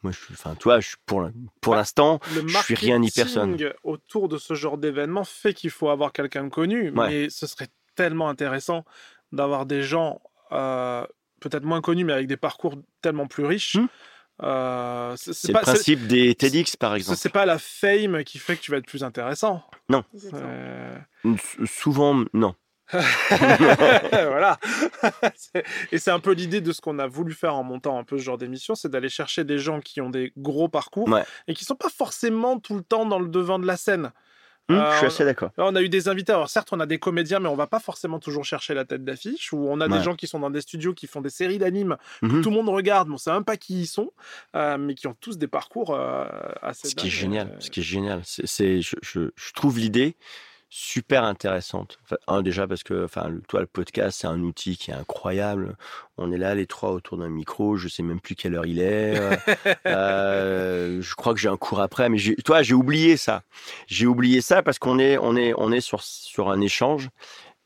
[0.03, 1.27] Moi, je suis, enfin, toi, je pour
[1.61, 5.53] pour Bah, l'instant, Le Je suis rien ni marketing autour de ce genre d'événement fait
[5.53, 6.91] qu'il faut avoir quelqu'un de connu.
[6.91, 7.09] Ouais.
[7.09, 8.85] Mais ce serait tellement intéressant
[9.31, 10.21] d'avoir des gens
[10.51, 11.05] euh,
[11.41, 13.75] peut-être moins connus, mais avec des parcours tellement plus riches.
[13.77, 13.87] Hmm.
[14.43, 17.17] Euh, c'est- le principe des TEDx, par exemple.
[17.17, 19.63] c'est pas la fame qui fait que tu vas être plus intéressant.
[19.89, 20.03] Non.
[20.33, 20.97] Euh,
[21.65, 22.53] Souvent, non.
[23.31, 24.59] voilà.
[25.35, 28.03] C'est- Et c'est un peu l'idée de ce qu'on a voulu faire en montant un
[28.03, 31.23] peu ce genre d'émission, c'est d'aller chercher des gens qui ont des gros parcours Ouais.
[31.47, 34.11] et qui sont pas forcément tout le temps dans le devant de la scène.
[34.67, 35.51] Hum, Euh, je suis assez d'accord.
[35.57, 36.31] On a eu des invités.
[36.31, 39.03] Alors, certes, on a des comédiens, mais on va pas forcément toujours chercher la tête
[39.05, 39.53] d'affiche.
[39.53, 41.97] Ou on a des gens qui sont dans des studios qui font des séries d'animes.
[42.23, 42.41] Mhm.
[42.41, 44.11] Tout le monde regarde, mais on sait même pas qui ils sont,
[44.55, 46.25] euh, mais qui ont tous des parcours euh,
[46.63, 46.87] assez.
[46.89, 50.15] Ce qui est génial, ce qui est génial, c'est, c'est- je, je, je trouve l'idée
[50.69, 51.97] super intéressante.
[52.03, 54.95] Enfin, un déjà parce que, enfin, le- toi, le podcast, c'est un outil qui est
[54.95, 55.77] incroyable.
[56.17, 57.77] On est là, les trois autour d'un micro.
[57.77, 59.17] Je sais même plus quelle heure il est.
[59.17, 59.35] Euh,
[59.87, 63.43] euh, je crois que j'ai un cours après, mais toi, j'ai oublié ça.
[63.87, 67.09] J'ai oublié ça parce qu'on est, on est, on est sur sur un échange.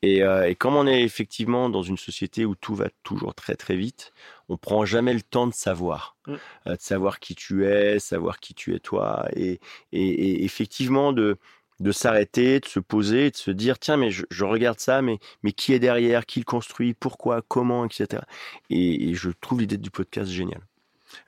[0.02, 3.56] Et, euh, et comme on est effectivement dans une société où tout va toujours très
[3.58, 4.14] très vite,
[4.48, 6.36] on prend jamais le temps de savoir, Mm.
[6.68, 9.60] euh, de savoir qui tu es, savoir qui tu es toi, et,
[9.92, 11.38] et, et effectivement de
[11.80, 15.20] de s'arrêter, de se poser, de se dire tiens mais je, je regarde ça, mais
[15.44, 18.24] mais qui est derrière, qui le construit, pourquoi, comment, etc.
[18.70, 20.69] Et, et je trouve l'idée du podcast géniale.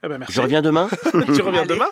[0.04, 0.34] Eh ben, merci.
[0.34, 0.90] Je reviens demain.
[1.12, 1.68] tu reviens Allez.
[1.74, 1.88] demain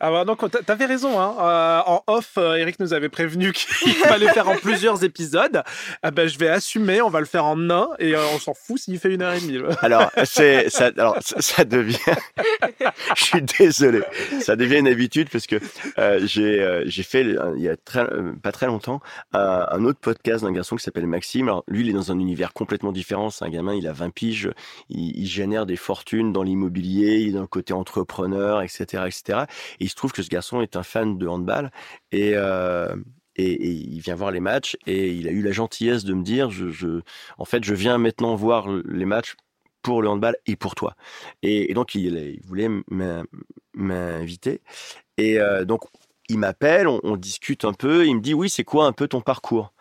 [0.00, 1.34] ah bah, donc t'a- t'avais raison hein.
[1.40, 5.62] Euh, en off euh, Eric nous avait prévenu qu'il fallait faire en plusieurs épisodes
[6.02, 8.54] ah ben, je vais assumer on va le faire en un et euh, on s'en
[8.54, 11.96] fout s'il fait une heure et demie Alors, c'est ça, alors ça, devient.
[13.16, 14.02] je suis désolé.
[14.40, 15.56] Ça devient une habitude parce que
[15.98, 19.00] euh, j'ai euh, j'ai fait il y a très, euh, pas très longtemps
[19.32, 21.48] un, un autre podcast d'un garçon qui s'appelle Maxime.
[21.48, 23.30] Alors lui, il est dans un univers complètement différent.
[23.30, 24.50] C'est un gamin, il a 20 piges,
[24.88, 29.46] il, il génère des fortunes dans l'immobilier, le côté entrepreneur, etc., etc.
[29.80, 31.70] Et il se trouve que ce garçon est un fan de handball
[32.10, 32.94] et euh,
[33.36, 36.22] et, et il vient voir les matchs et il a eu la gentillesse de me
[36.22, 37.00] dire je,
[37.38, 39.36] en fait je viens maintenant voir les matchs
[39.82, 40.94] pour le handball et pour toi.
[41.42, 43.24] Et, donc, il, voulait m'in-
[43.74, 44.62] m'inviter.
[45.18, 45.82] Et euh, donc,
[46.28, 48.06] il m'appelle, on, discute un peu.
[48.06, 49.72] Il me dit, oui, c'est quoi un peu ton parcours?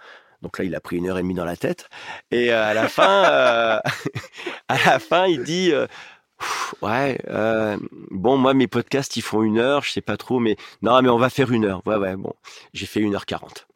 [0.41, 1.87] Donc là, il a pris une heure et demie dans la tête.
[2.31, 3.79] Et euh, à la fin, euh,
[4.67, 5.85] à la fin, il dit, euh,
[6.81, 7.77] ouais, euh,
[8.09, 11.09] bon, moi, mes podcasts, ils font une heure, je sais pas trop, mais non, mais
[11.09, 11.81] on va faire une heure.
[11.85, 12.33] Ouais, ouais, bon,
[12.73, 13.67] j'ai fait une heure quarante.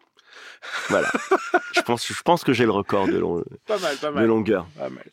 [0.90, 1.10] Voilà.
[1.76, 4.66] je pense, je pense que j'ai le record de, long- pas mal pas de longueur.
[4.78, 5.06] pas mal.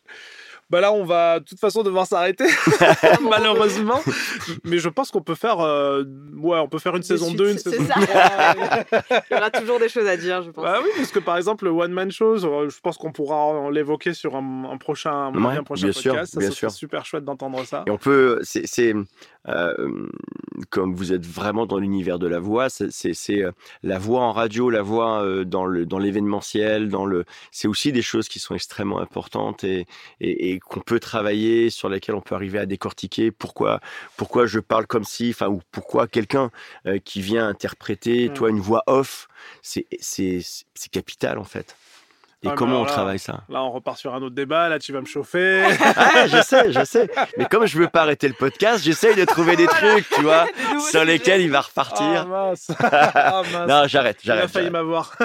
[0.73, 2.45] Bah là, on va de toute façon devoir s'arrêter,
[3.29, 4.01] malheureusement.
[4.63, 6.03] Mais je pense qu'on peut faire, euh,
[6.35, 7.93] ouais, on peut faire une saison suite, 2, une saison ça.
[7.93, 9.01] 3.
[9.29, 10.63] Il y aura toujours des choses à dire, je pense.
[10.63, 13.69] Bah oui, parce que par exemple, le One Man Show, euh, je pense qu'on pourra
[13.69, 16.33] l'évoquer sur un, un prochain, Ouais, un prochain bien sûr, podcast.
[16.33, 16.71] ça bien sûr.
[16.71, 17.83] super chouette d'entendre ça.
[17.85, 18.95] Et on peut, c'est
[19.47, 20.07] euh,
[20.69, 22.89] comme vous êtes vraiment dans l'univers de la voix, c'est,
[23.29, 23.51] euh,
[23.83, 28.39] la voix en radio, la voix dans l'événementiel, dans le, c'est aussi des choses qui
[28.39, 29.85] sont extrêmement importantes et
[30.19, 33.79] et, et qu'on peut travailler, sur lesquels on peut arriver à décortiquer pourquoi,
[34.17, 36.51] pourquoi je parle comme si, enfin, ou pourquoi quelqu'un
[36.87, 38.33] euh, qui vient interpréter, Mm.
[38.33, 39.27] toi, une voix off,
[39.61, 39.87] c'est
[40.91, 41.75] capital en fait.
[42.43, 44.67] Et mais comment on là- travaille ça Là, on repart sur un autre débat.
[44.69, 45.63] Là, tu vas me chauffer.
[45.95, 47.09] Ah, je sais, je sais.
[47.37, 50.45] Mais comme je veux pas arrêter le podcast, j'essaye de trouver des trucs, tu vois,
[50.91, 52.27] sur lesquels il va Ah, repartir.
[52.27, 52.67] mince.
[52.81, 53.69] Ah, mince.
[53.69, 54.51] non, j'arrête, Il a j'arrête.
[54.51, 54.71] failli j'arrête.
[54.71, 55.15] m'avoir.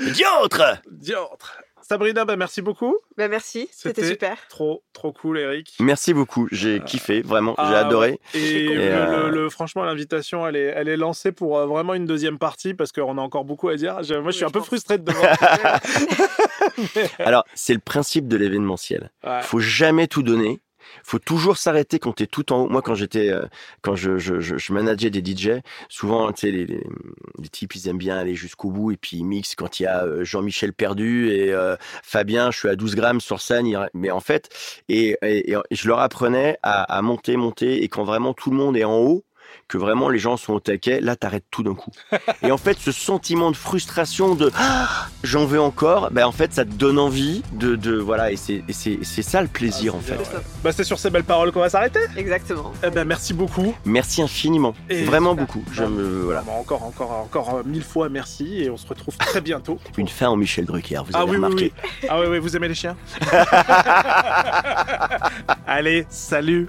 [0.00, 1.56] Diantre Diantre.
[1.82, 2.96] Sabrina, bah, merci beaucoup.
[3.16, 4.36] Bah, merci, c'était super.
[4.48, 5.74] Trop, trop cool, Eric.
[5.78, 8.18] Merci beaucoup, j'ai kiffé, vraiment, j'ai Ah, adoré.
[8.34, 12.06] Et, euh, le- le- franchement, l'invitation, elle est, elle est lancée pour euh, vraiment une
[12.06, 14.02] deuxième partie parce qu'on a encore beaucoup à dire.
[14.02, 15.36] Je- moi, je suis un peu frustré de devoir.
[17.20, 19.10] Alors, c'est le principe de l'événementiel.
[19.24, 19.42] Ouais.
[19.42, 20.60] faut jamais tout donner.
[21.04, 22.68] Faut toujours s'arrêter quand tu es tout en haut.
[22.68, 23.46] Moi, quand j'étais, euh,
[23.82, 26.82] quand je, je, je, je manageais des DJ, souvent, tu sais, les, les,
[27.38, 29.86] les types, ils aiment bien aller jusqu'au bout et puis ils mixent quand il y
[29.86, 33.66] a euh, Jean-Michel Perdu et euh, Fabien, je suis à 12 grammes sur scène.
[33.94, 34.48] Mais en fait,
[34.88, 38.56] et, et, et je leur apprenais à, à monter, monter et quand vraiment tout le
[38.56, 39.25] monde est en haut,
[39.68, 41.90] que vraiment les gens sont au taquet, là t'arrêtes tout d'un coup.
[42.42, 46.52] Et en fait, ce sentiment de frustration de ah, j'en veux encore, ben en fait
[46.52, 49.92] ça te donne envie de, de voilà et c'est et c'est c'est ça le plaisir
[49.94, 50.16] Ah, en fait.
[50.16, 50.40] ouais.
[50.62, 52.00] Bah, c'est sur ces belles paroles qu'on va s'arrêter.
[52.16, 52.72] Exactement.
[52.84, 53.74] Eh ben, merci beaucoup.
[53.84, 55.46] Merci infiniment, Et- vraiment Super.
[55.46, 55.64] beaucoup.
[55.72, 56.42] Je me voilà.
[56.42, 59.78] Bon, encore, encore, encore euh, mille fois merci et on se retrouve très bientôt.
[59.98, 61.72] Une fin en Michel Drucker, vous Ah avez oui, oui, remarqué.
[61.84, 62.08] oui.
[62.08, 62.96] Ah oui, oui, vous aimez les chiens
[65.66, 66.68] Allez, salut